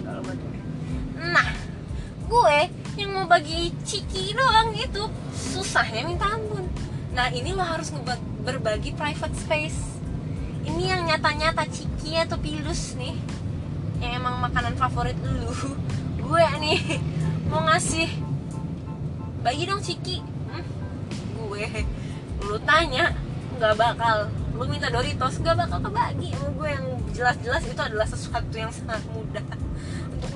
[2.26, 2.58] gue
[2.98, 6.66] yang mau bagi ciki doang itu susahnya minta ampun.
[7.14, 7.92] Nah ini lo harus
[8.42, 9.78] berbagi private space.
[10.66, 13.14] Ini yang nyata-nyata ciki atau pilus nih
[14.02, 15.52] yang emang makanan favorit lu.
[16.26, 16.98] Gue nih
[17.46, 18.10] mau ngasih.
[19.46, 20.18] Bagi dong ciki.
[20.50, 20.66] Hmm,
[21.38, 21.86] gue.
[22.42, 23.14] Lu tanya
[23.54, 24.26] nggak bakal.
[24.58, 26.34] Lu minta Doritos nggak bakal kebagi.
[26.58, 29.46] Gue yang jelas-jelas itu adalah sesuatu yang sangat mudah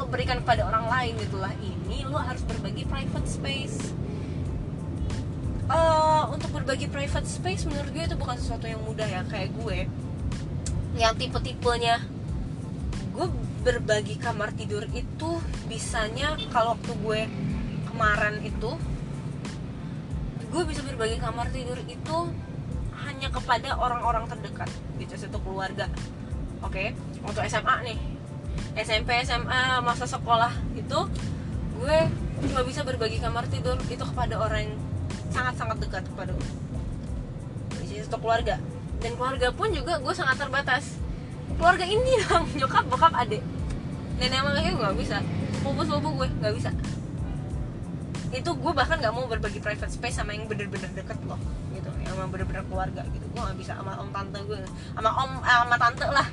[0.00, 1.52] lo berikan kepada orang lain itulah.
[1.60, 3.92] Ini lo harus berbagi private space.
[5.68, 9.84] Eh, untuk berbagi private space menurut gue itu bukan sesuatu yang mudah ya kayak gue.
[10.96, 12.00] Yang tipe-tipenya.
[13.12, 13.28] Gue
[13.60, 15.30] berbagi kamar tidur itu
[15.68, 17.20] bisanya kalau waktu gue
[17.92, 18.72] kemarin itu
[20.50, 22.16] gue bisa berbagi kamar tidur itu
[23.04, 25.92] hanya kepada orang-orang terdekat gitu satu keluarga.
[26.64, 26.96] Oke?
[27.20, 28.09] Waktu SMA nih
[28.80, 30.98] SMP SMA masa sekolah itu
[31.80, 31.98] gue
[32.48, 33.76] cuma bisa berbagi kamar tidur.
[33.92, 34.74] Itu kepada orang yang
[35.28, 36.50] sangat-sangat dekat kepada gue.
[37.84, 38.56] Di satu keluarga.
[39.00, 40.96] Dan keluarga pun juga gue sangat terbatas.
[41.60, 43.44] Keluarga ini dong nyokap bokap adik.
[44.16, 45.16] Nenek kakek gue gak bisa.
[45.60, 46.70] Sepupu sepupu gue gak bisa.
[48.32, 51.40] Itu gue bahkan gak mau berbagi private space sama yang bener-bener deket loh.
[51.76, 53.24] Gitu yang emang bener-bener keluarga gitu.
[53.28, 54.56] Gue gak bisa sama om tante gue.
[54.96, 56.28] Sama om eh, sama tante lah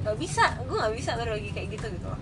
[0.00, 2.20] gak bisa gue gak bisa berbagi kayak gitu gitu loh.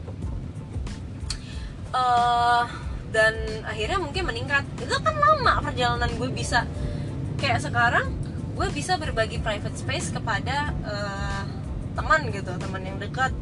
[1.88, 2.64] Eh,
[3.08, 4.64] dan akhirnya mungkin meningkat.
[4.76, 6.68] Itu kan lama perjalanan gue bisa.
[7.40, 8.12] Kayak sekarang
[8.58, 11.42] gue bisa berbagi private space kepada eh,
[11.96, 13.32] teman gitu teman yang dekat.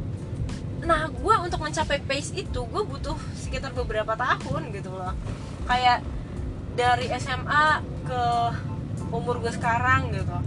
[0.86, 5.16] Nah gue untuk mencapai pace itu gue butuh sekitar beberapa tahun gitu loh.
[5.66, 6.06] Kayak
[6.76, 8.22] dari SMA ke
[9.10, 10.38] umur gue sekarang gitu.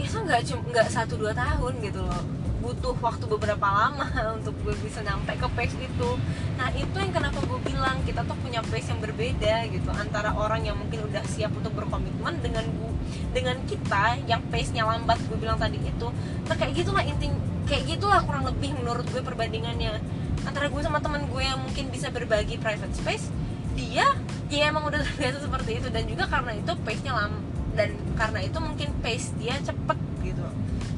[0.00, 4.08] Itu nggak cuma nggak satu dua tahun gitu loh butuh waktu beberapa lama
[4.40, 6.10] untuk gue bisa nyampe ke pace itu.
[6.56, 10.64] Nah itu yang kenapa gue bilang kita tuh punya pace yang berbeda gitu antara orang
[10.64, 12.92] yang mungkin udah siap untuk berkomitmen dengan gue
[13.36, 16.08] dengan kita yang pace nya lambat gue bilang tadi itu.
[16.48, 17.28] Nah kayak gitulah inti
[17.68, 20.00] kayak gitulah kurang lebih menurut gue perbandingannya
[20.48, 23.28] antara gue sama teman gue yang mungkin bisa berbagi private space
[23.76, 24.08] dia
[24.48, 25.88] ya emang udah terbiasa seperti itu.
[25.92, 27.32] Dan juga karena itu pace nya lam
[27.76, 30.46] dan karena itu mungkin pace dia cepet gitu.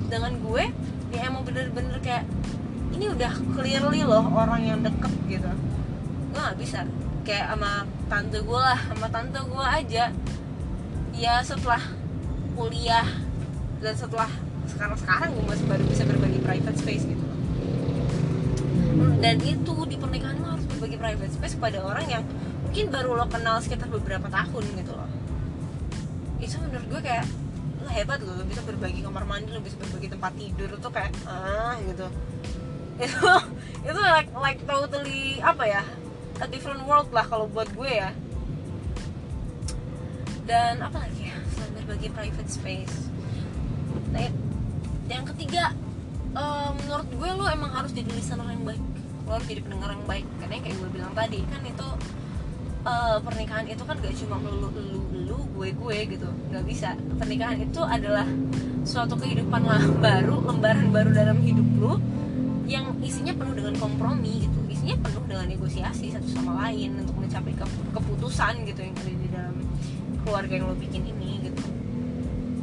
[0.07, 0.71] Dengan gue
[1.17, 2.29] dia emang bener-bener kayak
[2.93, 5.49] ini udah clearly loh orang yang deket gitu.
[6.29, 6.85] Gue gak bisa.
[7.25, 10.13] Kayak sama tante gue lah sama tante gue aja.
[11.17, 11.81] Ya setelah
[12.53, 13.09] kuliah
[13.81, 14.29] dan setelah
[14.69, 17.41] sekarang sekarang gue masih baru bisa berbagi private space gitu loh.
[19.17, 22.23] Dan itu di pernikahan lo harus berbagi private space kepada orang yang
[22.69, 25.09] mungkin baru lo kenal sekitar beberapa tahun gitu loh.
[26.45, 27.25] Itu menurut gue kayak
[27.87, 31.15] lo hebat lo, lo bisa berbagi kamar mandi lo bisa berbagi tempat tidur tuh kayak
[31.31, 32.07] ah gitu.
[33.07, 33.29] Itu
[33.87, 35.83] itu like like totally apa ya
[36.43, 38.11] a different world lah kalau buat gue ya.
[40.49, 42.97] Dan apa lagi ya selain berbagi private space.
[44.11, 44.27] Nah,
[45.07, 45.77] yang ketiga
[46.35, 48.83] eh, menurut gue lo emang harus jadi listener yang baik.
[49.29, 50.27] Lo harus jadi pendengar yang baik.
[50.43, 51.89] Karena yang kayak gue bilang tadi kan itu
[52.87, 56.29] eh, pernikahan itu kan gak cuma lu lu lu gue gue gitu.
[56.55, 56.89] Nggak bisa.
[57.19, 58.27] Pernikahan itu adalah
[58.87, 61.95] suatu kehidupan lah baru lembaran baru dalam hidup lu
[62.67, 64.59] yang isinya penuh dengan kompromi gitu.
[64.71, 69.29] Isinya penuh dengan negosiasi satu sama lain untuk mencapai ke- keputusan gitu yang ada di
[69.31, 69.57] dalam
[70.23, 71.63] keluarga yang lo bikin ini gitu.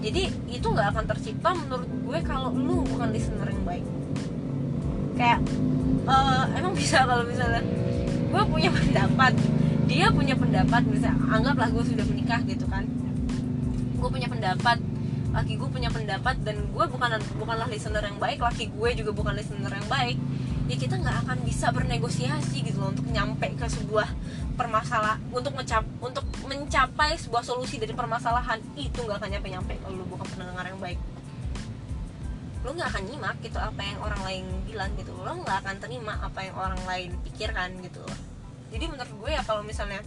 [0.03, 3.85] Jadi itu nggak akan tercipta menurut gue kalau lu bukan listener yang baik.
[5.15, 5.39] Kayak
[6.07, 7.63] eh, emang bisa kalau misalnya
[8.33, 9.33] gue punya pendapat
[9.85, 12.87] dia punya pendapat misalnya anggaplah gue sudah menikah gitu kan.
[13.99, 14.79] Gue punya pendapat
[15.33, 17.09] laki gue punya pendapat dan gue bukan
[17.41, 20.21] bukanlah listener yang baik laki gue juga bukan listener yang baik
[20.69, 24.07] ya kita nggak akan bisa bernegosiasi gitu loh untuk nyampe ke sebuah
[24.55, 28.61] permasalahan untuk mencap untuk mencapai sebuah solusi dari permasalahan.
[28.77, 30.99] Itu nggak akan nyampe nyampe kalau lu bukan pendengar yang baik.
[32.63, 35.11] Lo nggak akan nyimak gitu apa yang orang lain bilang gitu.
[35.19, 38.32] Lo nggak akan terima apa yang orang lain pikirkan gitu loh
[38.73, 40.01] jadi menurut gue ya kalau misalnya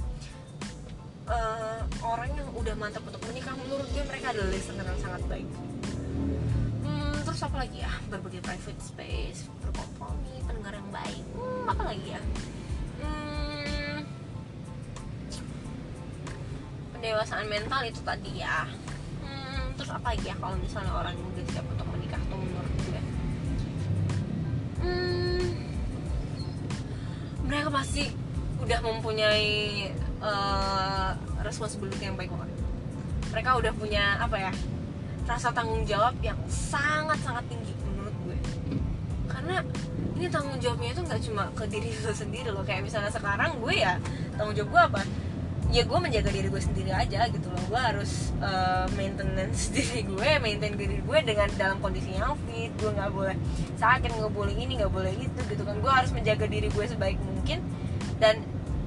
[1.30, 5.46] eh, orang yang udah mantap untuk menikah menurut gue mereka adalah listener yang sangat baik.
[6.82, 7.92] Hmm, terus apa lagi ya?
[8.10, 11.22] Berbagi private space berkompromi pendengar yang baik.
[11.38, 12.20] Hmm, apa lagi ya?
[12.98, 13.96] Hmm,
[16.98, 18.66] pendewasaan mental itu tadi ya.
[19.22, 20.34] Hmm, terus apa lagi ya?
[20.42, 23.02] Kalau misalnya orang yang udah siap untuk menikah tuh menurut gue.
[24.82, 25.46] Hmm,
[27.46, 28.25] mereka pasti
[28.62, 29.90] udah mempunyai
[30.20, 31.12] uh,
[31.44, 32.50] responsibility yang baik banget.
[33.32, 34.52] Mereka udah punya apa ya
[35.26, 38.38] rasa tanggung jawab yang sangat sangat tinggi menurut gue.
[39.26, 39.60] Karena
[40.16, 42.64] ini tanggung jawabnya itu nggak cuma ke diri lo sendiri loh.
[42.64, 44.00] Kayak misalnya sekarang gue ya
[44.38, 45.02] tanggung jawab gue apa?
[45.66, 47.62] Ya gue menjaga diri gue sendiri aja gitu loh.
[47.68, 52.70] Gue harus uh, maintenance diri gue maintain diri gue dengan dalam kondisi yang fit.
[52.78, 53.36] Gue nggak boleh
[53.76, 55.76] sakit nggak boleh ini nggak boleh itu gitu kan.
[55.82, 57.60] Gue harus menjaga diri gue sebaik mungkin
[58.16, 58.40] dan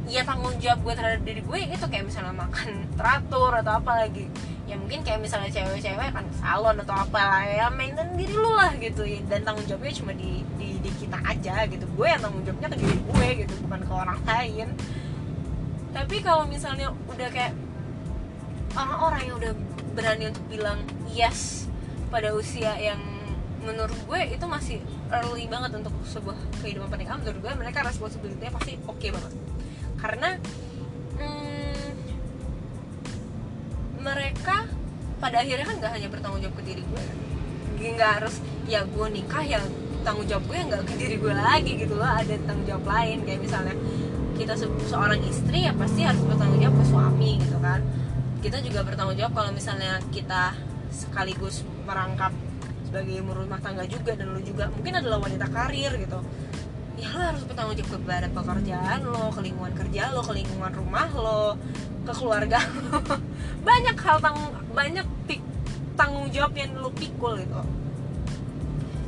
[0.10, 4.26] ya tanggung jawab gue terhadap diri gue itu kayak misalnya makan teratur atau apa lagi.
[4.66, 8.74] Ya mungkin kayak misalnya cewek-cewek kan salon atau apa lah ya maintain diri lu lah
[8.78, 9.06] gitu.
[9.30, 11.86] Dan tanggung jawabnya cuma di, di di kita aja gitu.
[11.94, 14.68] Gue yang tanggung jawabnya ke diri gue gitu bukan ke orang lain.
[15.90, 17.54] Tapi kalau misalnya udah kayak
[18.78, 19.54] orang-orang yang udah
[19.98, 21.66] berani untuk bilang yes
[22.14, 23.02] pada usia yang
[23.66, 28.78] menurut gue itu masih early banget untuk sebuah kehidupan pernikahan menurut gue mereka responsibility-nya pasti
[28.86, 29.34] oke okay banget.
[30.00, 30.30] Karena
[31.20, 31.90] hmm,
[34.00, 34.58] mereka
[35.20, 37.04] pada akhirnya kan nggak hanya bertanggung jawab ke diri gue
[37.80, 39.64] nggak harus ya gue nikah yang
[40.04, 43.24] tanggung jawab gue nggak ke diri gue lagi gitu loh ada tanggung jawab lain.
[43.24, 43.76] Kayak misalnya
[44.40, 47.84] kita se seorang istri ya pasti harus bertanggung jawab ke suami gitu kan.
[48.40, 50.56] Kita juga bertanggung jawab kalau misalnya kita
[50.90, 52.32] sekaligus merangkap
[52.90, 56.20] sebagai rumah tangga juga dan lo juga mungkin adalah wanita karir gitu.
[56.98, 61.08] Ya lo harus bertanggung jawab kepada pekerjaan lo ke lingkungan kerja lo ke lingkungan rumah
[61.14, 61.54] lo
[62.02, 62.58] ke keluarga
[62.90, 62.98] lo.
[63.62, 64.38] Banyak hal tang
[64.74, 65.06] banyak
[65.94, 67.62] tanggung jawab yang lo pikul gitu.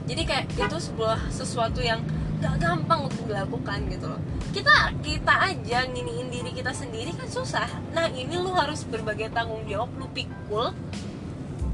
[0.06, 2.06] Jadi kayak itu sebuah sesuatu yang
[2.44, 4.22] gak gampang untuk dilakukan gitu loh.
[4.52, 7.70] Kita kita aja nginiin diri kita sendiri kan susah.
[7.98, 10.76] Nah ini lu harus berbagai tanggung jawab lu pikul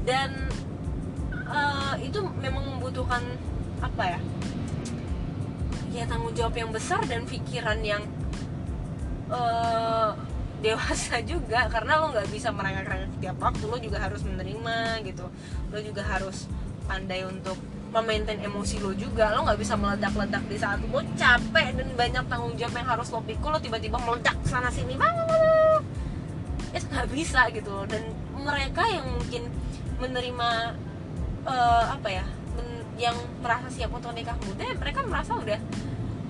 [0.06, 0.48] dan
[1.48, 3.24] uh, itu memang membutuhkan
[3.80, 4.20] apa ya?
[5.88, 8.04] Ya tanggung jawab yang besar dan pikiran yang
[9.32, 10.12] uh,
[10.64, 11.66] dewasa juga.
[11.72, 15.26] Karena lo nggak bisa merengek-rengek tiap waktu lo juga harus menerima gitu.
[15.72, 16.46] Lo juga harus
[16.88, 17.56] pandai untuk
[17.88, 19.32] memaintain emosi lo juga.
[19.32, 23.20] Lo nggak bisa meledak-ledak di saat lo capek dan banyak tanggung jawab yang harus lo
[23.24, 24.94] pikul lo tiba-tiba meledak sana sini
[26.68, 27.74] itu nggak bisa gitu.
[27.88, 29.48] Dan mereka yang mungkin
[29.98, 30.78] menerima
[31.48, 32.24] uh, apa ya
[32.98, 35.58] yang merasa siap untuk nikah muda mereka merasa udah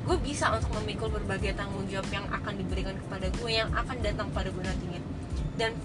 [0.09, 4.33] gue bisa untuk memikul berbagai tanggung jawab yang akan diberikan kepada gue yang akan datang
[4.33, 5.05] pada gue nantinya.
[5.61, 5.77] Dan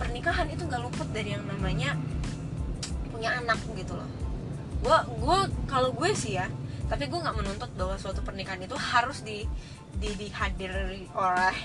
[0.00, 1.92] pernikahan itu nggak luput dari yang namanya
[3.12, 4.08] punya anak gitu loh.
[4.80, 6.48] Gue gue kalau gue sih ya
[6.88, 9.44] tapi gue nggak menuntut bahwa suatu pernikahan itu harus di
[10.00, 11.56] di dihadiri oleh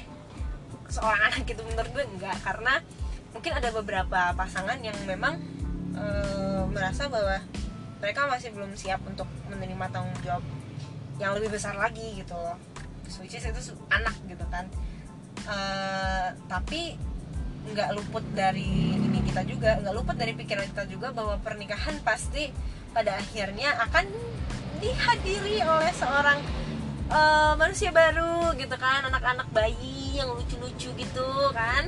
[0.92, 1.64] seorang anak gitu.
[1.64, 2.84] Menurut gue enggak karena
[3.32, 5.40] mungkin ada beberapa pasangan yang memang
[5.96, 6.06] e,
[6.72, 7.38] merasa bahwa
[8.02, 10.42] mereka masih belum siap untuk menerima tanggung jawab
[11.22, 12.58] yang lebih besar lagi gitu loh.
[13.22, 14.66] Which is itu anak gitu kan.
[15.46, 15.58] E,
[16.50, 16.98] tapi
[17.62, 22.50] nggak luput dari ini kita juga nggak luput dari pikiran kita juga bahwa pernikahan pasti
[22.90, 24.10] pada akhirnya akan
[24.82, 26.42] dihadiri oleh seorang
[27.14, 31.86] uh, manusia baru gitu kan anak-anak bayi yang lucu-lucu gitu kan.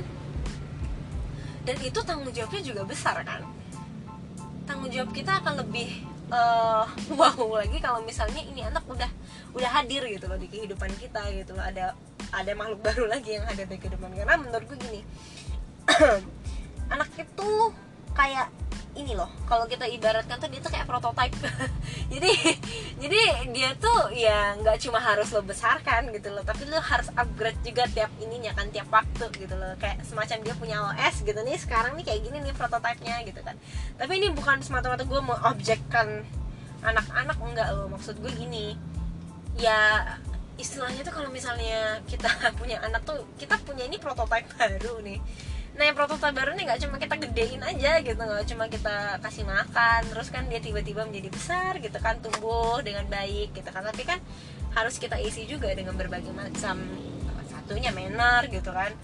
[1.64, 3.53] Dan itu tanggung jawabnya juga besar kan
[4.64, 6.84] tanggung jawab kita akan lebih uh,
[7.18, 9.10] wow lagi kalau misalnya ini anak udah
[9.54, 11.64] udah hadir gitu loh di kehidupan kita gitu loh.
[11.64, 11.94] Ada
[12.34, 15.00] ada makhluk baru lagi yang ada di kehidupan karena menurut gue gini
[16.94, 17.50] anak itu
[18.16, 18.48] kayak
[18.94, 21.34] ini loh kalau kita ibaratkan tuh dia tuh kayak prototype
[22.12, 22.30] jadi
[23.02, 27.58] jadi dia tuh ya nggak cuma harus lo besarkan gitu loh tapi lo harus upgrade
[27.66, 29.74] juga tiap ininya kan tiap waktu gitu loh.
[29.78, 33.56] Kayak semacam dia punya OS gitu nih sekarang nih kayak gini nih prototipenya gitu kan.
[33.98, 36.22] Tapi ini bukan semata-mata gue mau objekkan
[36.84, 37.90] anak-anak enggak loh.
[37.90, 38.78] Maksud gue gini
[39.58, 40.02] ya
[40.54, 42.30] istilahnya tuh kalau misalnya kita
[42.60, 45.18] punya anak tuh kita punya ini prototipe baru nih
[45.74, 49.42] nah yang prototipe baru nih nggak cuma kita gedein aja gitu nggak cuma kita kasih
[49.42, 53.82] makan terus kan dia tiba-tiba menjadi besar gitu kan tumbuh dengan baik gitu kan.
[53.82, 54.22] Tapi kan
[54.78, 56.78] harus kita isi juga dengan berbagai macam
[57.50, 58.94] satunya manner gitu kan.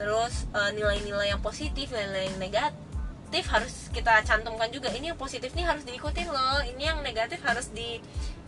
[0.00, 4.88] Terus uh, nilai-nilai yang positif nilai yang negatif harus kita cantumkan juga.
[4.96, 8.00] Ini yang positif nih harus diikutin loh ini yang negatif harus di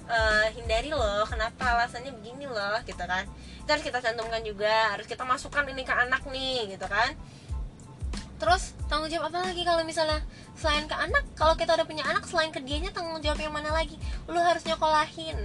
[0.08, 1.28] uh, hindari loh.
[1.28, 3.28] Kenapa alasannya begini loh gitu kan.
[3.60, 7.12] Itu harus kita cantumkan juga harus kita masukkan ini ke anak nih gitu kan
[8.36, 10.20] terus tanggung jawab apa lagi kalau misalnya
[10.56, 11.24] selain ke anak?
[11.36, 13.96] Kalau kita udah punya anak selain ke dianya tanggung jawab yang mana lagi?
[14.28, 15.36] Lu harus nyokolahin.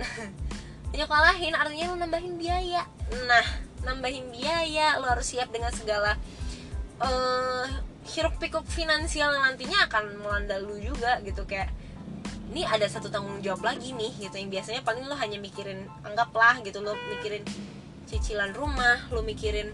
[0.97, 2.84] Nyokolahin artinya lu nambahin biaya.
[3.27, 3.45] Nah
[3.88, 6.19] nambahin biaya lu harus siap dengan segala
[6.99, 7.65] uh,
[8.12, 11.47] hiruk pikuk finansial yang nantinya akan melanda lu juga gitu.
[11.47, 11.71] Kayak
[12.51, 14.36] ini ada satu tanggung jawab lagi nih gitu.
[14.36, 16.84] Yang biasanya paling lu hanya mikirin anggaplah gitu.
[16.84, 17.47] Lu mikirin
[18.11, 19.72] cicilan rumah lu mikirin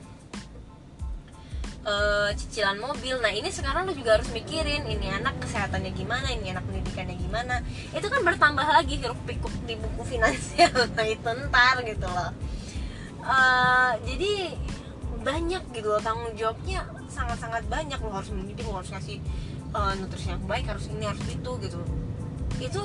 [1.87, 3.15] uh, cicilan mobil.
[3.23, 7.63] Nah ini sekarang lo juga harus mikirin ini anak kesehatannya gimana ini anak pendidikannya gimana.
[7.95, 10.91] Itu kan bertambah lagi hiruk pikuk di buku finansial.
[11.15, 12.31] Itu ntar gitu loh.
[13.23, 14.55] Uh, jadi
[15.23, 17.97] banyak gitu loh tanggung jawabnya sangat-sangat banyak.
[18.03, 19.23] Lo harus mendidik lo harus kasih
[19.71, 21.79] uh, nutrisi yang baik harus ini harus itu gitu.
[22.59, 22.83] Itu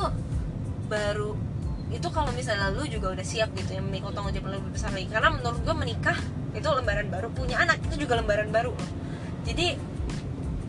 [0.87, 1.35] baru
[1.93, 5.11] itu kalau misalnya lu juga udah siap gitu yang menikah tanggung jawab lebih besar lagi.
[5.13, 6.17] Karena menurut gue menikah
[6.53, 8.73] itu lembaran baru punya anak itu juga lembaran baru.
[9.49, 9.77] Jadi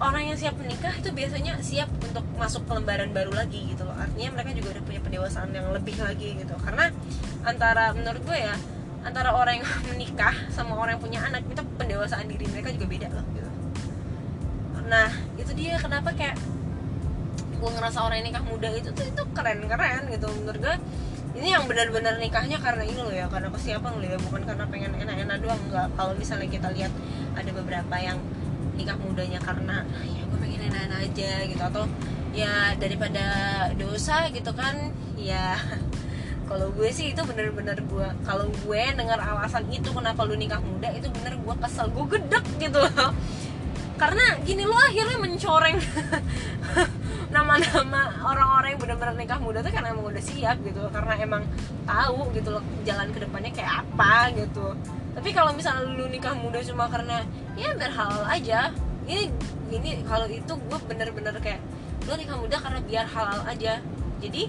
[0.02, 3.96] orang yang siap menikah itu biasanya siap untuk masuk ke lembaran baru lagi gitu loh.
[3.96, 6.56] Artinya mereka juga udah punya pendewasaan yang lebih lagi gitu.
[6.60, 6.90] Karena
[7.44, 8.56] antara menurut gue ya
[9.04, 13.08] antara orang yang menikah sama orang yang punya anak itu pendewasaan diri mereka juga beda
[13.12, 13.50] loh gitu.
[14.88, 15.10] Nah
[15.40, 16.40] itu dia kenapa kayak
[17.64, 20.28] gue ngerasa orang yang nikah muda itu tuh itu keren keren gitu.
[20.32, 20.76] Menurut gue
[21.34, 24.18] ini yang benar-benar nikahnya karena ini loh ya karena kesiapan loh ya?
[24.22, 26.94] Bukan karena pengen enak-enak doang enggak kalau misalnya kita lihat
[27.34, 28.22] ada beberapa yang
[28.78, 31.62] nikah mudanya karena ya gue pengen enak-enak aja gitu.
[31.62, 31.84] Atau
[32.38, 33.26] ya daripada
[33.74, 34.94] dosa gitu kan.
[35.18, 35.58] Ya
[36.50, 40.94] kalau gue sih itu bener-bener gue kalau gue dengar alasan itu kenapa lu nikah muda
[40.94, 43.10] itu bener gue kesel gue gedek gitu loh.
[43.98, 45.78] Karena gini lo akhirnya mencoreng
[47.34, 51.44] nama-nama orang-orang yang benar-benar nikah muda tuh karena emang udah siap gitu karena emang
[51.84, 54.78] tahu gitu loh jalan ke depannya kayak apa gitu.
[55.14, 57.26] Tapi kalau misalnya lu nikah muda cuma karena
[57.58, 58.70] ya biar halal aja.
[59.04, 59.28] Ini
[59.74, 61.60] ini kalau itu gue bener-bener kayak
[62.06, 63.82] lu nikah muda karena biar halal aja.
[64.22, 64.48] Jadi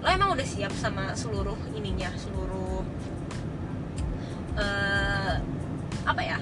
[0.00, 2.80] lo emang udah siap sama seluruh ininya seluruh
[4.56, 5.34] uh,
[6.08, 6.38] apa ya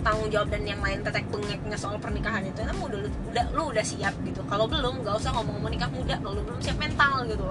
[0.00, 3.00] tanggung jawab dan yang lain tetek bengeknya soal pernikahan itu emang udah
[3.32, 4.40] udah lu udah siap gitu.
[4.48, 6.16] Kalau belum nggak usah ngomong-ngomong nikah muda.
[6.20, 7.46] Kalau belum siap mental gitu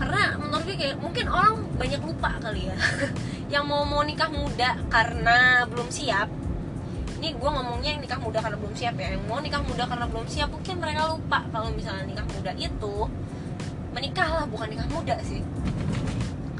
[0.00, 2.76] karena menurut gue kayak mungkin orang banyak lupa kali ya
[3.52, 6.32] yang mau mau nikah muda karena belum siap.
[7.20, 9.12] Ini gue ngomongnya yang nikah muda karena belum siap ya.
[9.12, 12.96] Yang mau nikah muda karena belum siap mungkin mereka lupa kalau misalnya nikah muda itu
[13.92, 15.44] menikah lah bukan nikah muda sih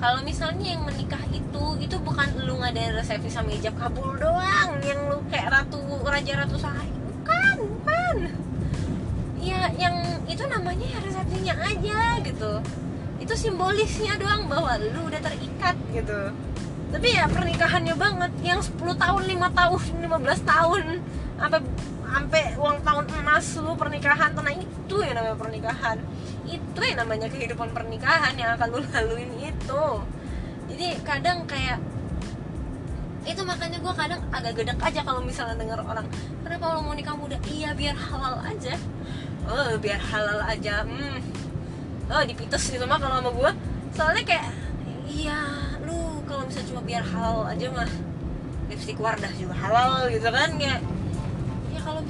[0.01, 4.97] kalau misalnya yang menikah itu itu bukan lu ngadain resepsi sama hijab kabul doang yang
[5.13, 5.77] lu kayak ratu
[6.09, 8.17] raja ratu sahai bukan bukan.
[9.45, 12.53] Ya yang itu namanya ya resepsinya aja gitu.
[13.21, 16.33] Itu simbolisnya doang bahwa lu udah terikat gitu.
[16.91, 20.83] Tapi ya pernikahannya banget yang 10 tahun 5 tahun 15 tahun
[21.39, 21.61] sampai
[22.11, 25.97] sampai uang tahun emas lu pernikahan karena itu yang namanya pernikahan
[26.51, 29.85] itu yang namanya kehidupan pernikahan yang akan lu laluin itu.
[30.71, 31.79] Jadi kadang kayak
[33.29, 36.09] itu makanya gue kadang agak gedek aja kalau misalnya denger orang
[36.43, 37.37] kenapa lo mau nikah muda?
[37.47, 38.75] Iya biar halal aja.
[39.47, 41.19] Oh biar halal aja hmm.
[42.11, 43.51] Oh dipites gitu mah kalau sama gue
[43.95, 44.47] soalnya kayak
[45.11, 45.39] iya
[45.83, 47.91] lu kalau misalnya cuma biar halal aja mah
[48.71, 50.81] lipstick Wardah juga halal gitu kan kayak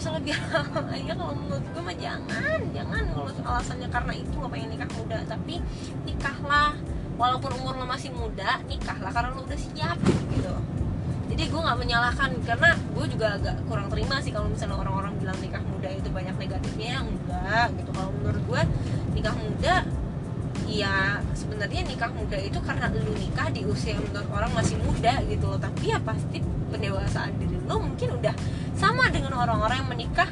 [0.01, 3.03] ya misalnya biar halal aja kalau menurut gue mah jangan jangan.
[3.12, 5.18] Kalau alasannya karena itu lo pengen nikah muda.
[5.28, 5.55] Tapi
[6.09, 6.72] nikahlah
[7.20, 10.01] walaupun umur lo masih muda nikahlah karena lo udah siap
[10.32, 10.57] gitu.
[11.28, 15.36] Jadi gue nggak menyalahkan karena gue juga agak kurang terima sih kalau misalnya orang-orang bilang
[15.36, 17.05] nikah muda itu banyak negatifnya.
[17.05, 17.90] Enggak gitu.
[17.92, 18.62] Kalau menurut gue
[19.20, 19.84] nikah muda
[20.64, 25.20] ya sebenarnya nikah muda itu karena lu nikah di usia yang menurut orang masih muda
[25.28, 25.61] gitu loh.
[25.61, 26.40] Tapi ya pasti
[26.72, 28.34] pendewasaan diri lo mungkin udah
[28.80, 30.30] sama dengan orang-orang yang menikah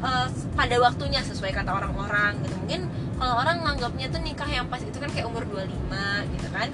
[0.00, 2.56] uh, pada waktunya sesuai kata orang-orang gitu.
[2.64, 2.80] Mungkin
[3.20, 6.68] kalau orang nganggapnya tuh nikah yang pas itu kan kayak umur 25 gitu kan.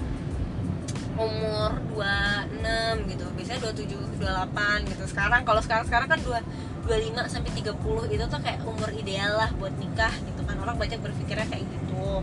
[1.14, 5.04] Umur 26 gitu biasanya 27 28 gitu.
[5.10, 9.50] Sekarang kalau sekarang sekarang kan 2 25 sampai 30 itu tuh kayak umur ideal lah
[9.58, 10.56] buat nikah gitu kan.
[10.62, 12.22] Orang banyak berpikirnya kayak gitu.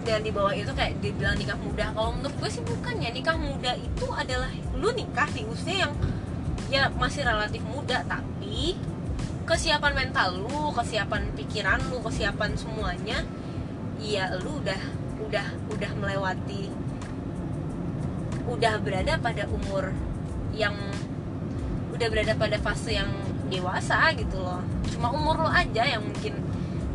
[0.00, 1.92] Dan di bawah itu kayak dibilang nikah muda.
[1.92, 5.92] Kalau menurut gue sih bukan ya nikah muda itu adalah lu nikah di usia yang
[6.70, 8.78] ya masih relatif muda tapi
[9.44, 13.26] kesiapan mental lu kesiapan pikiran lu kesiapan semuanya
[13.98, 14.78] iya lu udah
[15.26, 16.70] udah udah melewati
[18.46, 19.90] udah berada pada umur
[20.54, 20.74] yang
[21.94, 23.10] udah berada pada fase yang
[23.50, 24.62] dewasa gitu loh.
[24.88, 26.38] Cuma umur lo aja yang mungkin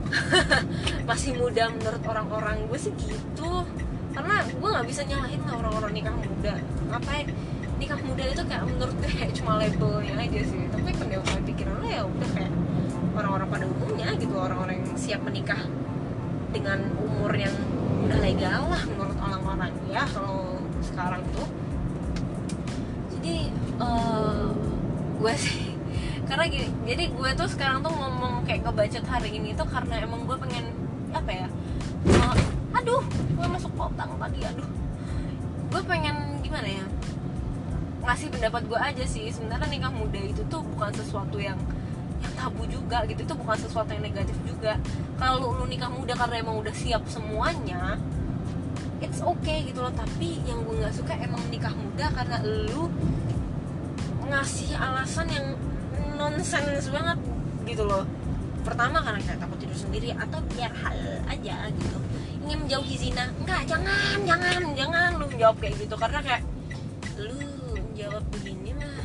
[1.09, 3.51] masih muda menurut orang-orang gue sih gitu.
[4.15, 6.57] Karena gue nggak bisa nyalahin lah orang-orang nikah muda.
[6.89, 7.27] Ngapain
[7.75, 10.61] nikah muda itu kayak menurut gue kayak cuma labelnya aja sih.
[10.71, 12.53] Tapi pendewasaan pikiran lo ya udah kayak
[13.15, 15.61] orang-orang pada umumnya gitu orang-orang yang siap menikah
[16.51, 17.55] dengan umur yang
[18.07, 19.71] udah legal lah menurut orang-orang.
[19.91, 21.47] Ya kalau sekarang tuh.
[23.19, 23.49] Jadi
[23.79, 24.51] uh,
[25.19, 25.73] gue sih
[26.29, 30.25] karena gini jadi gue tuh sekarang tuh ngomong kayak ngebacot hari ini tuh karena emang
[30.25, 30.73] gue pengen
[31.15, 31.47] apa ya
[32.11, 32.35] uh,
[32.75, 34.69] aduh gue masuk potang tadi aduh.
[35.73, 36.85] Gue pengen gimana ya
[38.05, 39.27] ngasih pendapat gue aja sih.
[39.33, 41.57] Sebenarnya nikah muda itu tuh bukan sesuatu yang
[42.21, 43.25] yang tabu juga gitu.
[43.25, 44.77] Itu bukan sesuatu yang negatif juga.
[45.17, 47.97] Kalau lu nikah muda karena emang udah siap semuanya
[49.03, 49.91] it's okay gitu loh.
[49.91, 52.87] Tapi yang gue nggak suka emang nikah muda karena lu
[54.25, 55.47] ngasih alasan yang
[56.17, 57.17] nonsens banget
[57.65, 58.05] gitu loh.
[58.65, 60.97] Pertama karena kayak takut tidur sendiri atau biar hal
[61.29, 61.97] aja gitu.
[62.45, 63.29] Ingin menjauhi zina.
[63.41, 65.93] Enggak jangan jangan jangan lu jawab kayak gitu.
[65.93, 66.41] Karena kayak
[67.21, 67.54] lu
[67.95, 68.99] jawab begini mah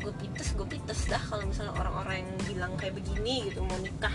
[0.00, 4.12] gue pites gue pites dah kalau misalnya orang-orang yang bilang kayak begini gitu mau nikah.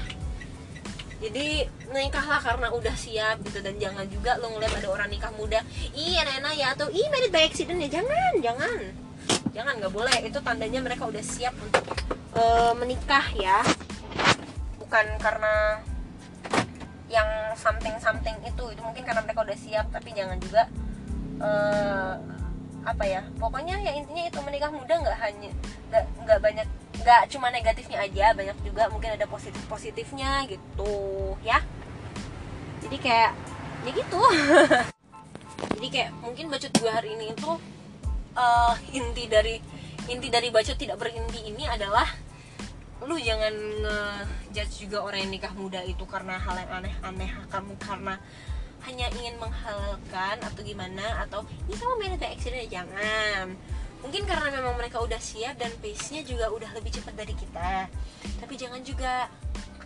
[1.24, 1.64] Jadi
[1.96, 5.64] nikahlah karena udah siap gitu dan jangan juga lo ngeliat ada orang nikah muda
[5.96, 8.02] iya enak ya atau ih married by accident ya.
[8.02, 8.80] Jangan jangan.
[9.56, 10.18] Jangan nggak boleh.
[10.28, 11.86] Itu tandanya mereka udah siap untuk
[12.36, 13.64] uh, menikah ya.
[14.82, 15.80] Bukan karena
[17.08, 18.64] yang something something itu.
[18.76, 20.68] Itu mungkin karena mereka udah siap tapi jangan juga
[21.40, 22.20] uh,
[22.86, 25.50] apa ya pokoknya ya intinya itu menikah muda nggak hanya
[26.22, 26.68] nggak banyak
[27.02, 30.94] nggak cuma negatifnya aja banyak juga mungkin ada positif positifnya gitu
[31.42, 31.60] ya.
[32.86, 33.32] Jadi kayak
[33.86, 34.22] ya gitu.
[35.76, 37.52] Jadi kayak mungkin bacot gue hari ini itu
[38.38, 39.60] uh, inti dari
[40.10, 42.06] inti dari bacot tidak berinti ini adalah
[43.04, 48.16] lu jangan ngejudge juga orang yang nikah muda itu karena hal yang aneh-aneh kamu karena
[48.86, 53.58] hanya ingin menghalalkan atau gimana atau ini sama main kayak accident ya jangan.
[54.06, 57.90] Mungkin karena memang mereka udah siap dan pace-nya juga udah lebih cepat dari kita.
[58.38, 59.30] Tapi jangan juga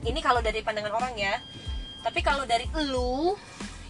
[0.04, 1.36] ini kalau dari pandangan orang ya
[2.00, 3.36] tapi kalau dari lu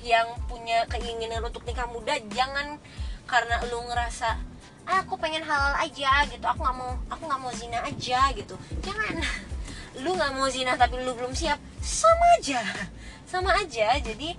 [0.02, 2.80] yang punya keinginan untuk nikah muda jangan
[3.30, 4.30] karena lu ngerasa
[4.90, 6.42] ah, aku pengen halal aja gitu.
[6.42, 8.56] Aku nggak mau aku nggak mau zina aja gitu.
[8.82, 9.22] Jangan.
[10.02, 12.62] Lu nggak mau zina tapi lu belum siap sama aja.
[13.30, 13.94] Sama aja.
[14.02, 14.34] Jadi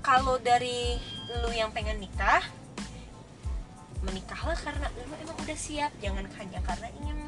[0.00, 0.96] kalau dari
[1.40, 2.42] lu yang pengen nikah
[4.00, 5.92] menikahlah karena lu emang udah siap.
[6.00, 7.18] Jangan hanya karena ingin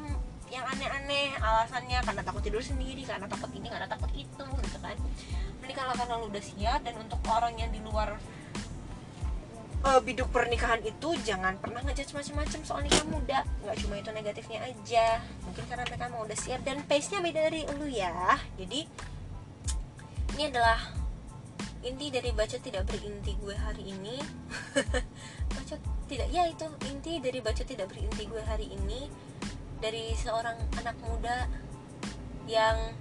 [0.49, 4.97] yang aneh-aneh alasannya karena takut tidur sendiri karena takut ini karena takut itu gitu kan.
[5.61, 8.17] Menikahlah karena lu udah siap dan untuk orang yang di luar
[9.85, 13.39] uh, biduk pernikahan itu jangan pernah ngejudge macam-macam soal nikah muda.
[13.65, 15.07] Nggak cuma itu negatifnya aja.
[15.45, 18.37] Mungkin karena mereka mau udah siap dan pace nya beda dari lu ya.
[18.57, 18.81] Jadi
[20.33, 21.02] ini adalah
[21.83, 24.15] inti dari baca tidak berinti gue hari ini.
[25.53, 25.75] Baca
[26.07, 29.11] tidak ya itu inti dari baca tidak berinti gue hari ini.
[29.83, 31.51] Dari seorang anak muda
[32.47, 32.95] yang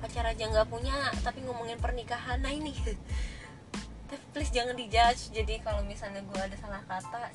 [0.00, 2.40] pacar aja nggak punya tapi ngomongin pernikahan.
[2.40, 2.72] Nah ini.
[4.12, 5.32] Tapi please jangan dijudge.
[5.32, 7.32] Jadi kalau misalnya gue ada salah kata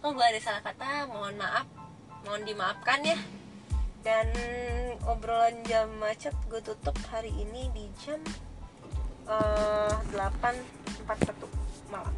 [0.00, 1.68] kalau gue ada salah kata mohon maaf.
[2.24, 3.18] Mohon dimaafkan ya.
[4.00, 4.32] Dan
[5.04, 8.20] obrolan jam macet gue tutup hari ini di jam
[9.30, 12.14] uh, 8.41 malam